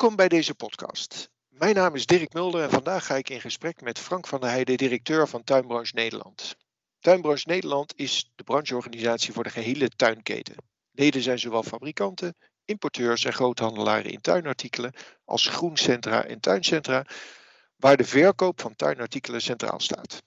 Welkom 0.00 0.18
bij 0.18 0.28
deze 0.28 0.54
podcast. 0.54 1.30
Mijn 1.48 1.74
naam 1.74 1.94
is 1.94 2.06
Dirk 2.06 2.32
Mulder 2.32 2.62
en 2.62 2.70
vandaag 2.70 3.06
ga 3.06 3.16
ik 3.16 3.28
in 3.28 3.40
gesprek 3.40 3.80
met 3.80 3.98
Frank 3.98 4.26
van 4.26 4.40
der 4.40 4.50
Heijden, 4.50 4.76
directeur 4.76 5.28
van 5.28 5.44
Tuinbranche 5.44 5.94
Nederland. 5.94 6.56
Tuinbranche 7.00 7.48
Nederland 7.48 7.92
is 7.96 8.30
de 8.34 8.44
brancheorganisatie 8.44 9.32
voor 9.32 9.42
de 9.42 9.50
gehele 9.50 9.88
tuinketen. 9.88 10.54
Leden 10.90 11.22
zijn 11.22 11.38
zowel 11.38 11.62
fabrikanten, 11.62 12.36
importeurs 12.64 13.24
en 13.24 13.32
groothandelaren 13.32 14.10
in 14.10 14.20
tuinartikelen 14.20 14.92
als 15.24 15.46
groencentra 15.46 16.24
en 16.24 16.40
tuincentra, 16.40 17.06
waar 17.76 17.96
de 17.96 18.04
verkoop 18.04 18.60
van 18.60 18.76
tuinartikelen 18.76 19.42
centraal 19.42 19.80
staat. 19.80 20.22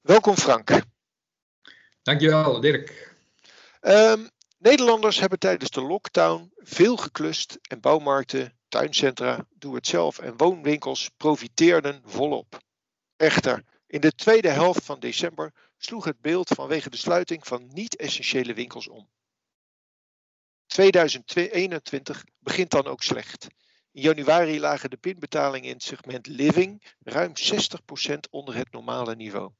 Welkom 0.00 0.36
Frank. 0.36 0.80
Dankjewel 2.02 2.60
Dirk. 2.60 3.14
Um, 3.80 4.30
Nederlanders 4.58 5.20
hebben 5.20 5.38
tijdens 5.38 5.70
de 5.70 5.82
lockdown 5.82 6.52
veel 6.56 6.96
geklust 6.96 7.58
en 7.62 7.80
bouwmarkten, 7.80 8.55
tuincentra, 8.68 9.46
doe-het-zelf 9.54 10.18
en 10.18 10.36
woonwinkels 10.36 11.10
profiteerden 11.16 12.02
volop. 12.04 12.58
Echter, 13.16 13.64
in 13.86 14.00
de 14.00 14.12
tweede 14.12 14.48
helft 14.48 14.84
van 14.84 15.00
december 15.00 15.52
sloeg 15.78 16.04
het 16.04 16.20
beeld 16.20 16.48
vanwege 16.48 16.90
de 16.90 16.96
sluiting 16.96 17.46
van 17.46 17.68
niet-essentiële 17.72 18.54
winkels 18.54 18.88
om. 18.88 19.08
2021 20.66 22.24
begint 22.38 22.70
dan 22.70 22.86
ook 22.86 23.02
slecht. 23.02 23.46
In 23.92 24.02
januari 24.02 24.60
lagen 24.60 24.90
de 24.90 24.96
pinbetalingen 24.96 25.68
in 25.68 25.74
het 25.74 25.82
segment 25.82 26.26
living 26.26 26.82
ruim 26.98 27.32
60% 28.12 28.16
onder 28.30 28.54
het 28.54 28.72
normale 28.72 29.16
niveau. 29.16 29.50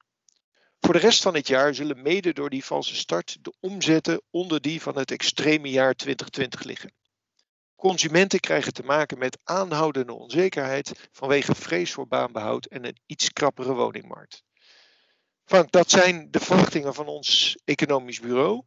Voor 0.80 0.92
de 0.92 1.00
rest 1.00 1.22
van 1.22 1.34
het 1.34 1.46
jaar 1.46 1.74
zullen 1.74 2.02
mede 2.02 2.32
door 2.32 2.50
die 2.50 2.64
valse 2.64 2.94
start 2.94 3.36
de 3.40 3.54
omzetten 3.60 4.22
onder 4.30 4.60
die 4.60 4.82
van 4.82 4.96
het 4.98 5.10
extreme 5.10 5.70
jaar 5.70 5.94
2020 5.94 6.62
liggen. 6.62 6.92
Consumenten 7.76 8.40
krijgen 8.40 8.72
te 8.72 8.82
maken 8.82 9.18
met 9.18 9.38
aanhoudende 9.44 10.12
onzekerheid 10.12 11.08
vanwege 11.12 11.54
vrees 11.54 11.92
voor 11.92 12.06
baanbehoud 12.06 12.66
en 12.66 12.84
een 12.84 13.00
iets 13.06 13.32
krappere 13.32 13.72
woningmarkt. 13.72 14.44
Frank, 15.44 15.70
dat 15.70 15.90
zijn 15.90 16.30
de 16.30 16.40
verwachtingen 16.40 16.94
van 16.94 17.06
ons 17.06 17.58
economisch 17.64 18.20
bureau. 18.20 18.64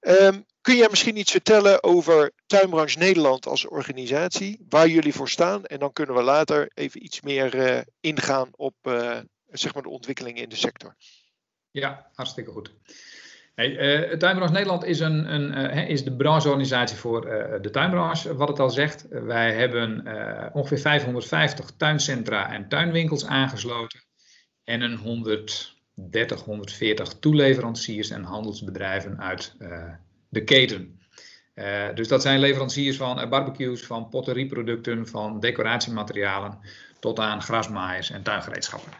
Um, 0.00 0.46
kun 0.60 0.76
jij 0.76 0.88
misschien 0.90 1.16
iets 1.16 1.30
vertellen 1.30 1.82
over 1.82 2.32
Tuinbranche 2.46 2.98
Nederland 2.98 3.46
als 3.46 3.66
organisatie, 3.66 4.66
waar 4.68 4.88
jullie 4.88 5.14
voor 5.14 5.28
staan? 5.28 5.64
En 5.64 5.78
dan 5.78 5.92
kunnen 5.92 6.14
we 6.14 6.22
later 6.22 6.70
even 6.74 7.04
iets 7.04 7.20
meer 7.20 7.54
uh, 7.54 7.80
ingaan 8.00 8.48
op 8.52 8.74
uh, 8.82 9.18
zeg 9.50 9.74
maar 9.74 9.82
de 9.82 9.88
ontwikkelingen 9.88 10.42
in 10.42 10.48
de 10.48 10.56
sector. 10.56 10.96
Ja, 11.70 12.10
hartstikke 12.14 12.50
goed. 12.50 12.74
Uh, 13.54 14.12
Tuinbranche 14.12 14.52
Nederland 14.52 14.84
is, 14.84 15.00
een, 15.00 15.34
een 15.34 15.76
uh, 15.76 15.88
is 15.88 16.04
de 16.04 16.16
brancheorganisatie 16.16 16.96
voor 16.96 17.26
uh, 17.26 17.60
de 17.60 17.70
tuinbranche, 17.70 18.36
wat 18.36 18.48
het 18.48 18.60
al 18.60 18.70
zegt. 18.70 19.06
wij 19.08 19.54
hebben 19.54 20.04
ongeveer 20.52 20.78
550 20.78 21.70
tuincentra 21.76 22.52
en 22.52 22.68
tuinwinkels 22.68 23.26
aangesloten 23.26 24.00
en 24.64 24.80
een 24.80 24.96
130, 24.96 26.40
140 26.44 27.08
toeleveranciers 27.08 28.10
en 28.10 28.22
handelsbedrijven 28.22 29.20
uit 29.20 29.56
de 30.28 30.44
keten. 30.44 31.00
dus 31.94 32.08
dat 32.08 32.22
zijn 32.22 32.40
leveranciers 32.40 32.96
van 32.96 33.28
barbecues, 33.28 33.86
van 33.86 34.08
potterieproducten, 34.08 35.08
van 35.08 35.40
decoratiematerialen 35.40 36.58
tot 37.00 37.18
aan 37.18 37.42
grasmaaiers 37.42 38.10
en 38.10 38.22
tuingereedschappen. 38.22 38.92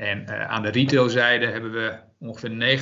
En 0.00 0.22
uh, 0.28 0.48
aan 0.48 0.62
de 0.62 0.70
retailzijde 0.70 1.46
hebben 1.46 1.72
we 1.72 1.98
ongeveer 2.18 2.78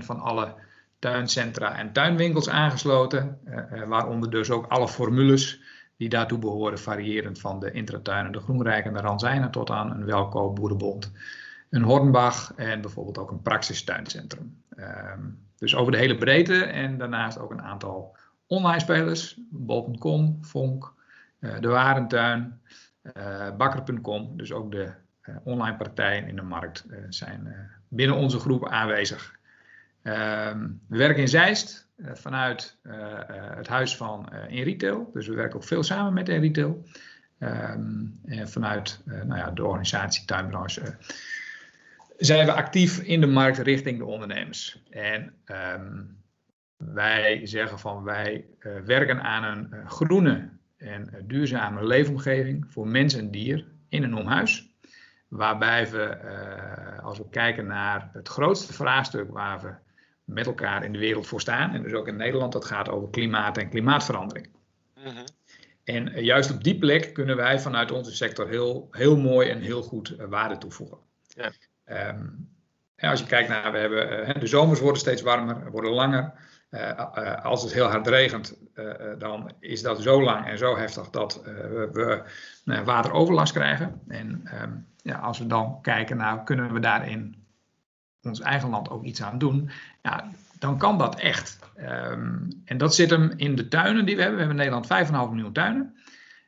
90% 0.00 0.04
van 0.04 0.20
alle 0.20 0.54
tuincentra 0.98 1.76
en 1.78 1.92
tuinwinkels 1.92 2.48
aangesloten. 2.48 3.38
Uh, 3.44 3.56
uh, 3.72 3.82
waaronder 3.88 4.30
dus 4.30 4.50
ook 4.50 4.66
alle 4.66 4.88
formules 4.88 5.60
die 5.96 6.08
daartoe 6.08 6.38
behoren, 6.38 6.78
variërend 6.78 7.40
van 7.40 7.60
de 7.60 7.70
Intratuin 7.70 8.26
en 8.26 8.32
de 8.32 8.40
Groenrijk 8.40 8.84
en 8.84 8.92
de 8.92 9.00
Ranzijnen 9.00 9.50
tot 9.50 9.70
aan 9.70 9.90
een 9.90 10.04
Welkoop 10.04 10.54
Boerenbond, 10.54 11.12
een 11.70 11.82
Hornbach 11.82 12.52
en 12.56 12.80
bijvoorbeeld 12.80 13.18
ook 13.18 13.30
een 13.30 13.42
Praxis 13.42 13.84
Tuincentrum. 13.84 14.62
Ehm, 14.76 15.20
dus 15.58 15.74
over 15.74 15.92
de 15.92 15.98
hele 15.98 16.16
breedte 16.16 16.64
en 16.64 16.98
daarnaast 16.98 17.38
ook 17.38 17.50
een 17.50 17.62
aantal 17.62 18.16
online 18.46 18.80
spelers, 18.80 19.38
bol.com, 19.50 20.38
Vonk, 20.40 20.92
de 21.38 21.68
Warentuin, 21.68 22.60
Bakker.com, 23.56 24.36
dus 24.36 24.52
ook 24.52 24.70
de 24.70 24.82
uh, 24.82 25.03
online 25.44 25.76
partijen 25.76 26.28
in 26.28 26.36
de 26.36 26.42
markt 26.42 26.84
uh, 26.90 26.96
zijn 27.08 27.42
uh, 27.46 27.52
binnen 27.88 28.16
onze 28.16 28.38
groep 28.38 28.68
aanwezig. 28.68 29.36
Ehm, 30.02 30.68
we 30.88 30.96
werken 30.96 31.20
in 31.22 31.28
Zeist 31.28 31.88
vanuit 31.98 32.78
het 33.56 33.68
huis 33.68 33.96
van 33.96 34.32
in 34.48 34.62
retail. 34.62 35.10
Dus 35.12 35.26
we 35.26 35.34
werken 35.34 35.56
ook 35.56 35.64
veel 35.64 35.82
samen 35.82 36.12
met 36.12 36.28
in 36.28 36.40
retail. 36.40 36.84
Um, 37.38 38.20
en 38.24 38.48
vanuit 38.48 39.00
nou 39.04 39.36
ja, 39.36 39.50
de 39.50 39.64
organisatie 39.64 40.24
tuinbranche 40.24 40.96
zijn 42.16 42.46
we 42.46 42.52
actief 42.52 42.98
in 42.98 43.20
de 43.20 43.26
markt 43.26 43.58
richting 43.58 43.98
de 43.98 44.04
ondernemers. 44.04 44.82
En 44.90 45.34
um, 45.46 46.16
wij 46.76 47.46
zeggen 47.46 47.78
van 47.78 48.02
wij 48.02 48.44
werken 48.84 49.22
aan 49.22 49.44
een 49.44 49.88
groene 49.88 50.48
en 50.76 51.24
duurzame 51.26 51.86
leefomgeving 51.86 52.66
voor 52.68 52.88
mens 52.88 53.14
en 53.14 53.30
dier 53.30 53.66
in 53.88 54.04
en 54.04 54.14
om 54.14 54.26
huis. 54.26 54.73
Waarbij 55.36 55.90
we, 55.90 56.18
uh, 56.24 57.04
als 57.04 57.18
we 57.18 57.28
kijken 57.30 57.66
naar 57.66 58.10
het 58.12 58.28
grootste 58.28 58.72
vraagstuk 58.72 59.30
waar 59.30 59.60
we 59.60 59.74
met 60.24 60.46
elkaar 60.46 60.84
in 60.84 60.92
de 60.92 60.98
wereld 60.98 61.26
voor 61.26 61.40
staan, 61.40 61.74
en 61.74 61.82
dus 61.82 61.92
ook 61.92 62.08
in 62.08 62.16
Nederland, 62.16 62.52
dat 62.52 62.64
gaat 62.64 62.88
over 62.88 63.10
klimaat 63.10 63.58
en 63.58 63.68
klimaatverandering. 63.68 64.48
-hmm. 64.94 65.24
En 65.84 66.08
uh, 66.08 66.20
juist 66.20 66.50
op 66.50 66.64
die 66.64 66.78
plek 66.78 67.12
kunnen 67.12 67.36
wij 67.36 67.60
vanuit 67.60 67.90
onze 67.90 68.14
sector 68.14 68.48
heel, 68.48 68.88
heel 68.90 69.16
mooi 69.16 69.48
en 69.48 69.60
heel 69.60 69.82
goed 69.82 70.10
uh, 70.10 70.24
waarde 70.24 70.58
toevoegen. 70.58 70.98
Ja. 71.26 71.52
Um, 72.08 72.48
als 72.96 73.20
je 73.20 73.26
kijkt 73.26 73.48
naar, 73.48 73.72
we 73.72 73.78
hebben, 73.78 74.40
de 74.40 74.46
zomers 74.46 74.80
worden 74.80 75.00
steeds 75.00 75.22
warmer, 75.22 75.70
worden 75.70 75.92
langer. 75.92 76.32
Uh, 76.70 77.44
als 77.44 77.62
het 77.62 77.72
heel 77.72 77.86
hard 77.86 78.06
regent, 78.06 78.56
uh, 78.74 78.92
dan 79.18 79.52
is 79.60 79.82
dat 79.82 80.02
zo 80.02 80.22
lang 80.22 80.46
en 80.46 80.58
zo 80.58 80.76
heftig 80.76 81.10
dat 81.10 81.42
we, 81.44 81.88
we 81.92 82.22
nou 82.64 82.84
wateroverlast 82.84 83.52
krijgen. 83.52 84.00
En 84.08 84.50
um, 84.62 84.86
ja, 85.04 85.18
als 85.18 85.38
we 85.38 85.46
dan 85.46 85.78
kijken 85.82 86.16
naar 86.16 86.44
kunnen 86.44 86.72
we 86.72 86.80
daar 86.80 87.08
in 87.08 87.36
ons 88.22 88.40
eigen 88.40 88.68
land 88.68 88.90
ook 88.90 89.04
iets 89.04 89.22
aan 89.22 89.38
doen, 89.38 89.70
ja, 90.02 90.28
dan 90.58 90.78
kan 90.78 90.98
dat 90.98 91.20
echt. 91.20 91.58
Um, 91.78 92.48
en 92.64 92.78
dat 92.78 92.94
zit 92.94 93.10
hem 93.10 93.32
in 93.36 93.54
de 93.54 93.68
tuinen 93.68 94.06
die 94.06 94.16
we 94.16 94.22
hebben. 94.22 94.40
We 94.40 94.46
hebben 94.46 94.64
in 94.64 94.72
Nederland 94.72 95.28
5,5 95.28 95.34
miljoen 95.34 95.52
tuinen. 95.52 95.94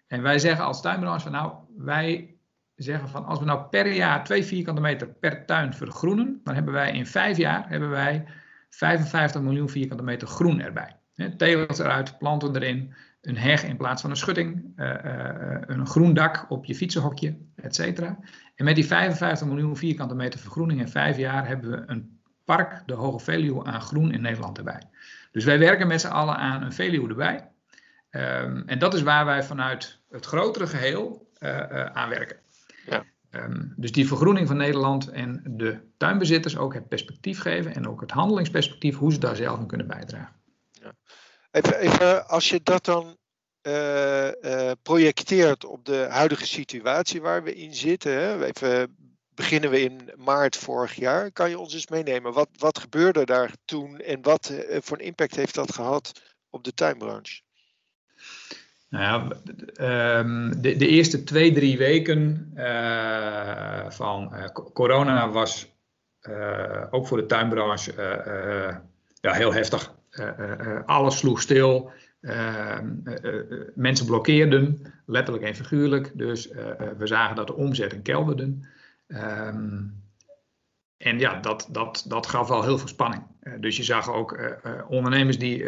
En 0.07 0.23
wij 0.23 0.39
zeggen 0.39 0.65
als 0.65 0.83
tuinbranche 0.83 1.23
van 1.23 1.33
nou, 1.33 1.53
wij 1.77 2.37
zeggen 2.75 3.09
van 3.09 3.25
als 3.25 3.39
we 3.39 3.45
nou 3.45 3.69
per 3.69 3.93
jaar 3.93 4.25
2 4.25 4.45
vierkante 4.45 4.81
meter 4.81 5.09
per 5.09 5.47
tuin 5.47 5.75
vergroenen, 5.75 6.41
dan 6.45 6.55
hebben 6.55 6.73
wij 6.73 6.93
in 6.93 7.07
vijf 7.07 7.37
jaar 7.37 7.69
hebben 7.69 7.91
wij 7.91 8.25
55 8.71 9.41
miljoen 9.41 9.69
vierkante 9.69 10.03
meter 10.03 10.29
groen 10.29 10.61
erbij. 10.61 10.97
Tegels 11.37 11.79
eruit, 11.79 12.19
planten 12.19 12.57
erin, 12.57 12.95
een 13.21 13.37
heg 13.37 13.65
in 13.65 13.77
plaats 13.77 14.01
van 14.03 14.11
een 14.11 14.17
schutting, 14.17 14.73
uh, 14.77 14.87
uh, 15.05 15.61
een 15.67 15.87
groen 15.87 16.15
dak 16.15 16.47
op 16.49 16.65
je 16.65 16.75
fietsenhokje, 16.75 17.37
et 17.55 17.75
cetera. 17.75 18.19
En 18.57 18.65
met 18.65 18.75
die 18.75 18.87
55 18.87 19.47
miljoen 19.47 19.77
vierkante 19.77 20.15
meter 20.15 20.41
vergroening 20.41 20.81
in 20.81 20.89
vijf 20.89 21.17
jaar 21.17 21.47
hebben 21.47 21.71
we 21.71 21.83
een 21.87 22.21
park, 22.45 22.83
de 22.87 22.95
Hoge 22.95 23.25
Veluwe, 23.25 23.65
aan 23.65 23.81
groen 23.81 24.13
in 24.13 24.21
Nederland 24.21 24.59
erbij. 24.59 24.83
Dus 25.33 25.45
wij 25.45 25.59
werken 25.59 25.87
met 25.87 26.01
z'n 26.01 26.07
allen 26.07 26.37
aan 26.37 26.63
een 26.63 26.73
Veluwe 26.73 27.09
erbij. 27.09 27.49
Um, 28.11 28.63
en 28.67 28.79
dat 28.79 28.95
is 28.95 29.03
waar 29.03 29.25
wij 29.25 29.43
vanuit 29.43 30.01
het 30.11 30.27
grotere 30.27 30.67
geheel 30.67 31.31
uh, 31.41 31.85
aan 31.85 32.09
werken. 32.09 32.37
Ja. 32.87 33.05
Um, 33.31 33.73
dus 33.77 33.93
die 33.93 34.07
vergroening 34.07 34.47
van 34.47 34.57
Nederland 34.57 35.09
en 35.09 35.43
de 35.47 35.79
tuinbezitters 35.97 36.57
ook 36.57 36.75
het 36.75 36.89
perspectief 36.89 37.41
geven 37.41 37.75
en 37.75 37.89
ook 37.89 38.01
het 38.01 38.11
handelingsperspectief, 38.11 38.97
hoe 38.97 39.13
ze 39.13 39.19
daar 39.19 39.37
zelf 39.37 39.59
aan 39.59 39.67
kunnen 39.67 39.87
bijdragen. 39.87 40.35
Ja. 40.73 40.93
Even, 41.51 41.79
even, 41.79 42.29
als 42.29 42.49
je 42.49 42.61
dat 42.63 42.85
dan 42.85 43.17
uh, 43.67 44.71
projecteert 44.83 45.65
op 45.65 45.85
de 45.85 46.07
huidige 46.11 46.47
situatie 46.47 47.21
waar 47.23 47.43
we 47.43 47.55
in 47.55 47.75
zitten, 47.75 48.13
hè? 48.13 48.45
even 48.45 48.97
beginnen 49.35 49.71
we 49.71 49.81
in 49.81 50.11
maart 50.17 50.57
vorig 50.57 50.95
jaar, 50.95 51.33
kan 51.33 51.51
je 51.51 51.59
ons 51.59 51.75
eens 51.75 51.89
meenemen? 51.89 52.33
Wat, 52.33 52.49
wat 52.59 52.79
gebeurde 52.79 53.25
daar 53.25 53.51
toen 53.65 53.99
en 53.99 54.23
wat 54.23 54.53
uh, 54.53 54.77
voor 54.81 54.99
een 54.99 55.05
impact 55.05 55.37
heeft 55.37 55.55
dat 55.55 55.73
gehad 55.73 56.13
op 56.51 56.65
de 56.65 56.75
tuinbranche? 56.75 57.41
Nou 58.89 59.05
ja, 59.05 59.29
ehm, 59.75 60.61
de, 60.61 60.77
de, 60.77 60.87
eerste 60.87 61.25
twee, 61.25 61.53
drie 61.53 61.79
weken 61.79 62.53
van 63.89 64.51
corona 64.73 65.31
was 65.31 65.75
ook 66.91 67.07
voor 67.07 67.17
de 67.17 67.27
tuinbranche 67.27 67.93
ja, 69.21 69.33
heel 69.33 69.53
heftig. 69.53 69.95
alles 70.87 71.19
sloeg 71.19 71.41
stil. 71.41 71.93
Ehm, 72.21 72.95
mensen 73.75 74.07
blokkeerden, 74.07 74.83
letterlijk 75.07 75.45
en 75.45 75.55
figuurlijk. 75.55 76.13
Dus 76.15 76.49
we 76.99 77.07
zagen 77.07 77.37
dat 77.37 77.47
de 77.47 77.55
omzetten 77.55 78.03
kelderden. 78.03 78.69
Um, 79.07 80.05
en 80.97 81.19
ja, 81.19 81.41
dat, 81.41 81.69
dat, 81.71 82.05
dat 82.09 82.27
gaf 82.27 82.49
wel 82.49 82.63
heel 82.63 82.79
veel 82.79 82.89
spanning. 82.89 83.23
dus 83.61 83.77
je 83.77 83.83
zag 83.83 84.13
ook 84.13 84.59
ondernemers 84.89 85.39
die 85.39 85.65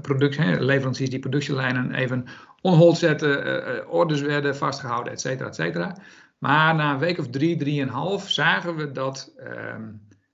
product, 0.00 0.38
leveranciers 0.60 1.10
die 1.10 1.18
productielijnen 1.18 1.94
even 1.94 2.26
on 2.60 2.74
hold 2.74 2.98
zetten, 2.98 3.88
orders 3.88 4.20
werden 4.20 4.56
vastgehouden, 4.56 5.12
et 5.12 5.20
cetera, 5.20 5.48
et 5.48 5.54
cetera. 5.54 5.96
Maar 6.38 6.74
na 6.74 6.92
een 6.92 6.98
week 6.98 7.18
of 7.18 7.28
drie, 7.28 7.56
drieënhalf 7.56 8.30
zagen 8.30 8.76
we 8.76 8.92
dat 8.92 9.32
ehm, 9.36 9.92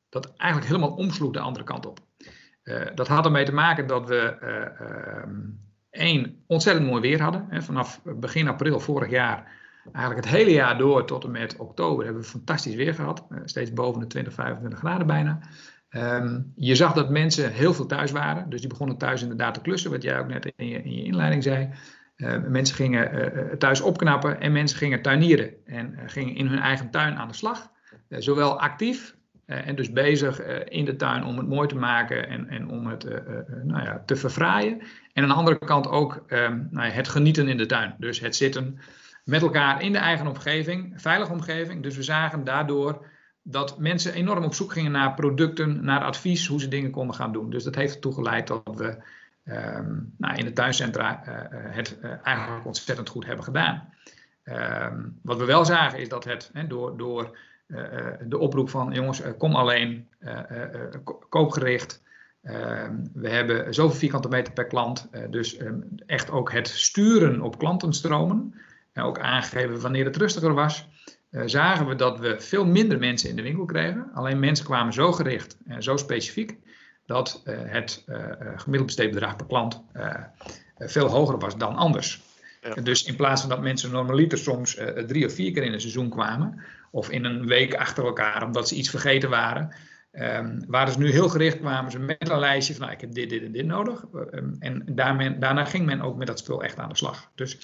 dat 0.08 0.32
eigenlijk 0.37 0.70
helemaal 0.70 0.96
omsloeg 0.96 1.32
de 1.32 1.40
andere 1.40 1.64
kant 1.64 1.87
op. 1.87 2.00
Uh, 2.64 2.87
dat 2.94 3.08
had 3.08 3.25
ermee 3.25 3.44
te 3.44 3.52
maken 3.52 3.87
dat 3.87 4.08
we 4.08 4.37
uh, 4.43 5.32
één 5.90 6.43
ontzettend 6.46 6.87
mooi 6.87 7.00
weer 7.00 7.22
hadden. 7.22 7.46
Hè. 7.49 7.62
Vanaf 7.62 8.00
begin 8.05 8.49
april 8.49 8.81
vorig 8.81 9.11
jaar, 9.11 9.52
eigenlijk 9.93 10.26
het 10.26 10.37
hele 10.37 10.50
jaar 10.50 10.78
door 10.78 11.05
tot 11.06 11.25
en 11.25 11.31
met 11.31 11.56
oktober, 11.56 12.05
hebben 12.05 12.22
we 12.22 12.28
fantastisch 12.28 12.75
weer 12.75 12.94
gehad. 12.94 13.26
Uh, 13.31 13.38
steeds 13.44 13.72
boven 13.72 14.00
de 14.00 14.06
20, 14.06 14.32
25 14.32 14.78
graden 14.78 15.06
bijna. 15.06 15.38
Um, 15.90 16.52
je 16.56 16.75
zag 16.75 16.93
dat 16.93 17.11
mensen 17.11 17.52
heel 17.52 17.75
veel 17.75 17.87
thuis 17.87 18.11
waren. 18.11 18.50
Dus 18.50 18.61
die 18.61 18.69
begonnen 18.69 18.96
thuis 18.96 19.22
inderdaad 19.22 19.55
te 19.55 19.61
klussen, 19.61 19.90
wat 19.90 20.02
jij 20.02 20.19
ook 20.19 20.28
net 20.28 20.52
in 20.56 20.69
je, 20.69 20.82
in 20.82 20.93
je 20.93 21.05
inleiding 21.05 21.43
zei. 21.43 21.70
Uh, 22.16 22.43
mensen 22.49 22.76
gingen 22.76 23.58
thuis 23.58 23.81
opknappen 23.81 24.40
en 24.40 24.52
mensen 24.52 24.78
gingen 24.78 25.02
tuinieren 25.02 25.50
en 25.64 25.99
gingen 26.06 26.34
in 26.34 26.46
hun 26.46 26.58
eigen 26.58 26.90
tuin 26.90 27.16
aan 27.16 27.28
de 27.28 27.34
slag. 27.34 27.70
zowel 28.08 28.61
actief 28.61 29.13
en 29.46 29.75
dus 29.75 29.93
bezig 29.93 30.46
uh, 30.46 30.56
in 30.64 30.85
de 30.85 30.96
tuin 30.96 31.25
om 31.25 31.38
het 31.38 31.49
mooi 31.49 31.69
te 31.69 31.76
maken 31.76 32.29
en, 32.29 32.49
en 32.49 32.69
om 32.69 32.87
het 32.87 33.05
uh, 33.05 33.12
nou 33.62 33.85
ja, 33.85 34.02
te 34.06 34.17
verfraaien. 34.17 34.81
En 35.12 35.23
aan 35.23 35.29
de 35.29 35.35
andere 35.35 35.58
kant 35.58 35.88
ook 35.88 36.25
um, 36.29 36.69
nou 36.70 36.87
ja, 36.87 36.93
het 36.93 37.08
genieten 37.08 37.49
in 37.49 37.56
de 37.56 37.67
tuin. 37.67 37.94
Dus 37.99 38.20
het 38.20 38.37
zitten 38.37 38.79
met 39.25 39.43
elkaar 39.43 39.82
in 39.82 39.93
de 39.93 39.99
eigen 39.99 40.26
omgeving, 40.26 40.93
veilige 40.96 41.32
omgeving. 41.32 41.82
Dus 41.82 41.96
we 41.96 42.02
zagen 42.02 42.44
daardoor 42.44 43.06
dat 43.43 43.79
mensen 43.79 44.12
enorm 44.12 44.44
op 44.44 44.55
zoek 44.55 44.73
gingen 44.73 44.93
naar 44.93 45.14
producten, 45.14 45.85
naar 45.85 46.00
advies, 46.00 46.47
hoe 46.47 46.61
ze 46.61 46.69
dingen 46.69 46.90
konden 46.90 47.17
gaan 47.17 47.32
doen. 47.32 47.50
Dus 47.50 47.64
dat 47.64 47.75
heeft 47.75 47.94
ertoe 47.94 48.14
geleid 48.14 48.47
dat 48.47 48.62
we 48.75 48.97
um, 49.44 50.14
nou, 50.19 50.37
in 50.37 50.44
de 50.44 50.52
tuincentra 50.52 51.20
het 51.50 51.99
eigenlijk 52.23 52.67
ontzettend 52.67 53.08
goed 53.08 53.26
hebben 53.26 53.44
gedaan. 53.44 53.93
Um, 54.44 55.19
wat 55.23 55.38
we 55.38 55.44
wel 55.44 55.64
zagen 55.64 55.99
is 55.99 56.08
dat 56.08 56.25
het 56.25 56.50
door, 56.69 56.97
door 56.97 57.23
eh, 57.23 57.31
eh, 57.31 57.37
de 58.26 58.38
oproep 58.38 58.70
van 58.70 58.93
jongens, 58.93 59.20
eh, 59.20 59.32
kom 59.38 59.55
alleen, 59.55 60.08
koopgericht. 61.28 62.02
Ehm, 62.43 62.96
we 63.12 63.28
hebben 63.28 63.75
zoveel 63.75 63.99
vierkante 63.99 64.28
meter 64.28 64.52
per 64.52 64.66
klant, 64.66 65.08
dus 65.31 65.56
ehm, 65.56 65.81
echt 66.06 66.31
ook 66.31 66.52
het 66.52 66.69
sturen 66.69 67.40
op 67.40 67.58
klantenstromen. 67.58 68.55
En 68.93 69.02
ook 69.02 69.19
aangegeven 69.19 69.81
wanneer 69.81 70.05
het 70.05 70.16
rustiger 70.16 70.55
was. 70.55 70.88
zagen 71.44 71.87
we 71.87 71.94
dat 71.94 72.19
we 72.19 72.40
veel 72.40 72.66
minder 72.66 72.99
mensen 72.99 73.28
in 73.28 73.37
de 73.37 73.43
winkel 73.43 73.64
kregen. 73.64 74.11
Alleen 74.12 74.38
mensen 74.38 74.64
kwamen 74.64 74.93
zo 74.93 75.12
gericht 75.12 75.58
en 75.66 75.82
zo 75.82 75.96
specifiek 75.96 76.58
dat 77.06 77.43
het 77.44 78.05
gemiddeld 78.56 78.87
besteedbedrag 78.87 79.37
per 79.37 79.46
klant 79.46 79.82
veel 80.78 81.08
hoger 81.08 81.38
was 81.38 81.56
dan 81.56 81.76
anders. 81.76 82.22
Dus 82.82 83.05
in 83.05 83.16
plaats 83.16 83.40
van 83.40 83.50
dat 83.50 83.61
mensen 83.61 83.90
normaliter 83.90 84.38
soms 84.38 84.78
drie 85.06 85.26
of 85.26 85.32
vier 85.32 85.52
keer 85.52 85.62
in 85.62 85.72
een 85.72 85.81
seizoen 85.81 86.08
kwamen, 86.08 86.62
of 86.94 87.11
in 87.11 87.25
een 87.25 87.46
week 87.46 87.75
achter 87.75 88.05
elkaar, 88.05 88.43
omdat 88.43 88.69
ze 88.69 88.75
iets 88.75 88.91
vergeten 88.91 89.31
waren. 89.31 89.75
Um, 90.12 90.64
waren 90.67 90.93
ze 90.93 90.99
nu 90.99 91.11
heel 91.11 91.29
gericht, 91.29 91.58
kwamen 91.58 91.91
ze 91.91 91.99
met 91.99 92.29
een 92.29 92.38
lijstje 92.38 92.75
van 92.75 92.82
nou, 92.82 92.94
ik 92.94 93.00
heb 93.00 93.12
dit, 93.12 93.31
dit 93.31 93.43
en 93.43 93.52
dit 93.52 93.67
nodig. 93.67 94.05
Um, 94.12 94.56
en 94.58 94.82
daarna 95.38 95.64
ging 95.64 95.87
men 95.87 96.00
ook 96.00 96.17
met 96.17 96.26
dat 96.26 96.38
spul 96.38 96.62
echt 96.62 96.79
aan 96.79 96.88
de 96.88 96.96
slag. 96.96 97.31
Dus 97.35 97.58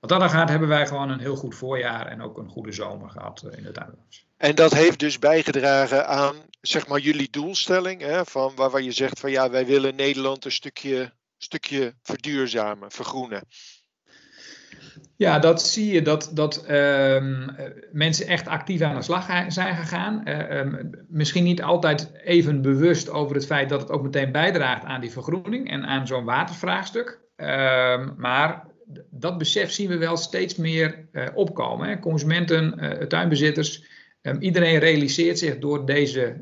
wat 0.00 0.10
dat 0.10 0.20
dan 0.20 0.30
gaat, 0.30 0.48
hebben 0.48 0.68
wij 0.68 0.86
gewoon 0.86 1.10
een 1.10 1.20
heel 1.20 1.36
goed 1.36 1.54
voorjaar 1.54 2.06
en 2.06 2.22
ook 2.22 2.38
een 2.38 2.48
goede 2.48 2.72
zomer 2.72 3.10
gehad 3.10 3.42
uh, 3.46 3.56
in 3.56 3.62
de 3.62 3.72
tuinbranche. 3.72 4.22
En 4.36 4.54
dat 4.54 4.74
heeft 4.74 4.98
dus 4.98 5.18
bijgedragen 5.18 6.08
aan 6.08 6.34
zeg 6.60 6.86
maar, 6.86 7.00
jullie 7.00 7.30
doelstelling, 7.30 8.00
hè, 8.00 8.24
van 8.24 8.52
waar, 8.54 8.70
waar 8.70 8.82
je 8.82 8.92
zegt 8.92 9.20
van 9.20 9.30
ja, 9.30 9.50
wij 9.50 9.66
willen 9.66 9.94
Nederland 9.94 10.44
een 10.44 10.52
stukje, 10.52 11.12
stukje 11.38 11.94
verduurzamen, 12.02 12.90
vergroenen. 12.90 13.42
Ja, 15.16 15.38
dat 15.38 15.62
zie 15.62 15.92
je 15.92 16.02
dat, 16.02 16.30
dat 16.34 16.66
um, 16.70 17.50
mensen 17.92 18.26
echt 18.26 18.48
actief 18.48 18.80
aan 18.80 18.94
de 18.94 19.02
slag 19.02 19.26
zijn 19.48 19.76
gegaan. 19.76 20.22
Uh, 20.24 20.58
um, 20.58 20.90
misschien 21.08 21.44
niet 21.44 21.62
altijd 21.62 22.10
even 22.24 22.62
bewust 22.62 23.10
over 23.10 23.34
het 23.34 23.46
feit 23.46 23.68
dat 23.68 23.80
het 23.80 23.90
ook 23.90 24.02
meteen 24.02 24.32
bijdraagt 24.32 24.84
aan 24.84 25.00
die 25.00 25.10
vergroening 25.10 25.70
en 25.70 25.84
aan 25.84 26.06
zo'n 26.06 26.24
watervraagstuk. 26.24 27.18
Uh, 27.36 27.46
maar 28.16 28.66
dat 29.10 29.38
besef 29.38 29.70
zien 29.70 29.88
we 29.88 29.96
wel 29.96 30.16
steeds 30.16 30.56
meer 30.56 31.06
uh, 31.12 31.26
opkomen. 31.34 31.88
Hè. 31.88 31.98
Consumenten, 31.98 32.78
tuinbezitters, 33.08 33.84
iedereen 34.38 34.78
realiseert 34.78 35.38
zich 35.38 35.58
door 35.58 35.86
deze 35.86 36.36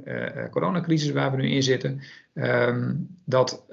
coronacrisis 0.50 1.10
waar 1.10 1.30
we 1.30 1.36
nu 1.36 1.48
in 1.48 1.62
zitten, 1.62 2.00
dat 3.24 3.64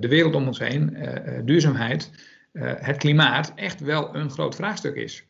de 0.00 0.08
wereld 0.08 0.34
om 0.34 0.46
ons 0.46 0.58
heen, 0.58 0.96
duurzaamheid 1.44 2.10
het 2.60 2.96
klimaat 2.96 3.52
echt 3.54 3.80
wel 3.80 4.14
een 4.14 4.30
groot 4.30 4.54
vraagstuk 4.54 4.94
is. 4.94 5.26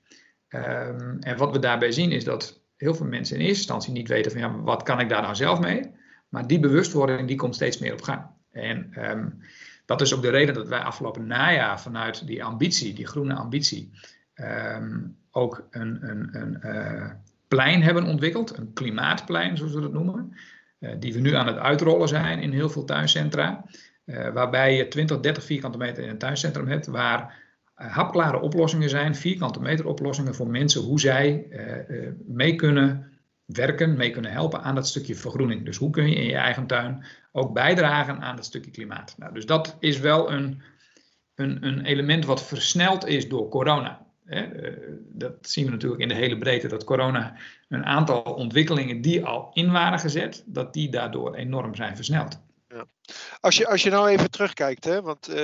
Um, 0.48 1.16
en 1.20 1.36
wat 1.36 1.52
we 1.52 1.58
daarbij 1.58 1.92
zien 1.92 2.12
is 2.12 2.25
dat 2.25 2.60
heel 2.76 2.94
veel 2.94 3.06
mensen 3.06 3.36
in 3.36 3.40
eerste 3.40 3.58
instantie 3.58 3.92
niet 3.92 4.08
weten 4.08 4.32
van 4.32 4.40
ja, 4.40 4.60
wat 4.60 4.82
kan 4.82 5.00
ik 5.00 5.08
daar 5.08 5.22
nou 5.22 5.34
zelf 5.34 5.60
mee? 5.60 5.90
Maar 6.28 6.46
die 6.46 6.60
bewustwording 6.60 7.28
die 7.28 7.36
komt 7.36 7.54
steeds 7.54 7.78
meer 7.78 7.92
op 7.92 8.02
gang. 8.02 8.22
En 8.52 9.10
um, 9.10 9.38
dat 9.84 10.00
is 10.00 10.14
ook 10.14 10.22
de 10.22 10.30
reden 10.30 10.54
dat 10.54 10.69
wij 10.69 10.78
afgelopen 10.78 11.26
najaar 11.26 11.80
vanuit 11.80 12.26
die 12.26 12.44
ambitie, 12.44 12.94
die 12.94 13.06
groene 13.06 13.34
ambitie, 13.34 13.90
um, 14.34 15.16
ook 15.30 15.66
een, 15.70 16.08
een, 16.08 16.28
een 16.32 16.58
uh, 16.64 17.10
plein 17.48 17.82
hebben 17.82 18.04
ontwikkeld, 18.04 18.58
een 18.58 18.72
klimaatplein 18.72 19.56
zoals 19.56 19.75
we 19.75 19.80
dat 19.80 19.92
noemen, 19.92 20.36
uh, 20.80 20.90
die 20.98 21.12
we 21.12 21.20
nu 21.20 21.34
aan 21.34 21.46
het 21.46 21.56
uitrollen 21.56 22.08
zijn 22.08 22.40
in 22.40 22.52
heel 22.52 22.70
veel 22.70 22.84
tuincentra. 22.84 23.64
Uh, 24.08 24.28
waarbij 24.28 24.76
je 24.76 24.88
20, 24.88 25.20
30 25.20 25.44
vierkante 25.44 25.78
meter 25.78 26.02
in 26.02 26.08
een 26.08 26.19
tuincentrum 26.19 26.69
hebt, 26.69 26.87
waar 26.87 27.20
uh, 27.78 27.87
hapklare 27.87 28.40
oplossingen 28.40 28.88
zijn, 28.88 29.14
vierkante 29.14 29.60
meter 29.60 29.87
oplossingen 29.87 30.34
voor 30.34 30.50
mensen, 30.50 30.82
hoe 30.82 31.00
zij 31.00 31.46
uh, 31.50 32.08
mee 32.26 32.55
kunnen 32.55 33.12
werken, 33.44 33.96
mee 33.96 34.10
kunnen 34.10 34.31
helpen 34.31 34.62
aan 34.62 34.75
dat 34.75 34.87
stukje 34.87 35.14
vergroening. 35.14 35.64
Dus 35.64 35.76
hoe 35.76 35.90
kun 35.90 36.08
je 36.08 36.14
in 36.14 36.26
je 36.26 36.37
eigen 36.37 36.66
tuin 36.66 37.05
ook 37.32 37.52
bijdragen 37.52 38.20
aan 38.20 38.37
dat 38.37 38.44
stukje 38.44 38.70
klimaat. 38.70 39.14
Nou, 39.19 39.34
dus 39.34 39.46
dat 39.46 39.76
is 39.78 39.99
wel 39.99 40.32
een, 40.32 40.62
een, 41.34 41.66
een 41.66 41.84
element 41.84 42.25
wat 42.25 42.46
versneld 42.46 43.06
is 43.06 43.28
door 43.28 43.49
corona. 43.49 44.06
Dat 45.12 45.32
zien 45.40 45.64
we 45.64 45.70
natuurlijk 45.70 46.02
in 46.02 46.08
de 46.08 46.14
hele 46.14 46.38
breedte, 46.38 46.69
dat 46.69 46.84
corona 46.84 47.37
een 47.69 47.84
aantal 47.84 48.22
ontwikkelingen 48.22 49.00
die 49.00 49.25
al 49.25 49.50
in 49.52 49.70
waren 49.70 49.99
gezet, 49.99 50.43
dat 50.46 50.72
die 50.72 50.88
daardoor 50.88 51.34
enorm 51.34 51.75
zijn 51.75 51.96
versneld. 51.96 52.47
Als, 53.40 53.56
je, 53.56 53.66
als 53.66 53.82
je 53.82 53.90
nou 53.90 54.08
even 54.08 54.30
terugkijkt, 54.30 54.85
hè, 54.85 55.02
want 55.02 55.28
uh, 55.28 55.35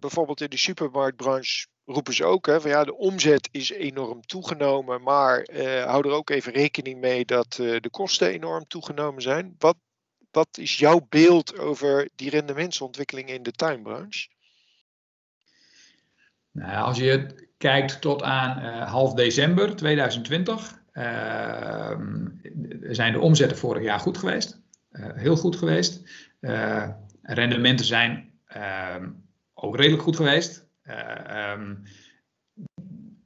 bijvoorbeeld 0.00 0.40
in 0.40 0.50
de 0.50 0.56
supermarktbranche 0.56 1.66
roepen 1.84 2.14
ze 2.14 2.24
ook, 2.24 2.46
hè, 2.46 2.60
van 2.60 2.70
ja, 2.70 2.84
de 2.84 2.96
omzet 2.96 3.48
is 3.52 3.70
enorm 3.70 4.20
toegenomen, 4.26 5.02
maar 5.02 5.48
uh, 5.52 5.84
hou 5.84 6.08
er 6.08 6.14
ook 6.14 6.30
even 6.30 6.52
rekening 6.52 7.00
mee 7.00 7.24
dat 7.24 7.52
de 7.52 7.88
kosten 7.90 8.28
enorm 8.28 8.66
toegenomen 8.66 9.22
zijn. 9.22 9.54
Wat, 9.58 9.76
wat 10.30 10.48
is 10.58 10.78
jouw 10.78 11.06
beeld 11.08 11.58
over 11.58 12.08
die 12.16 12.30
rendementsontwikkeling 12.30 13.28
in 13.28 13.42
de 13.42 13.52
tuinbranche? 13.52 14.28
Nou, 16.52 16.84
als 16.84 16.98
je 16.98 17.48
kijkt 17.58 18.00
tot 18.00 18.22
aan 18.22 18.82
half 18.82 19.14
december 19.14 19.76
2020, 19.76 20.82
ehm, 20.92 22.26
zijn 22.80 23.12
de 23.12 23.20
omzetten 23.20 23.58
vorig 23.58 23.82
jaar 23.82 24.00
goed 24.00 24.18
geweest. 24.18 24.58
heel 25.14 25.36
goed 25.36 25.56
geweest. 25.56 26.02
Uh, 26.40 26.88
rendementen 27.22 27.86
zijn 27.86 28.30
uh, 28.56 28.96
ook 29.54 29.76
redelijk 29.76 30.02
goed 30.02 30.16
geweest. 30.16 30.68
Uh, 30.82 31.52
um, 31.52 31.82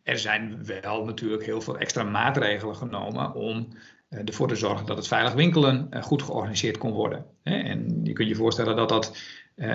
er 0.03 0.19
zijn 0.19 0.65
wel 0.65 1.05
natuurlijk 1.05 1.45
heel 1.45 1.61
veel 1.61 1.79
extra 1.79 2.03
maatregelen 2.03 2.77
genomen 2.77 3.35
om 3.35 3.69
ervoor 4.09 4.49
te 4.49 4.57
zorgen 4.57 4.87
dat 4.87 4.97
het 4.97 5.07
veilig 5.07 5.33
winkelen 5.33 6.03
goed 6.03 6.23
georganiseerd 6.23 6.79
kon 6.79 6.93
worden. 6.93 7.27
En 7.43 8.01
je 8.03 8.13
kunt 8.13 8.29
je 8.29 8.35
voorstellen 8.35 8.77
dat 8.77 8.89
dat 8.89 9.17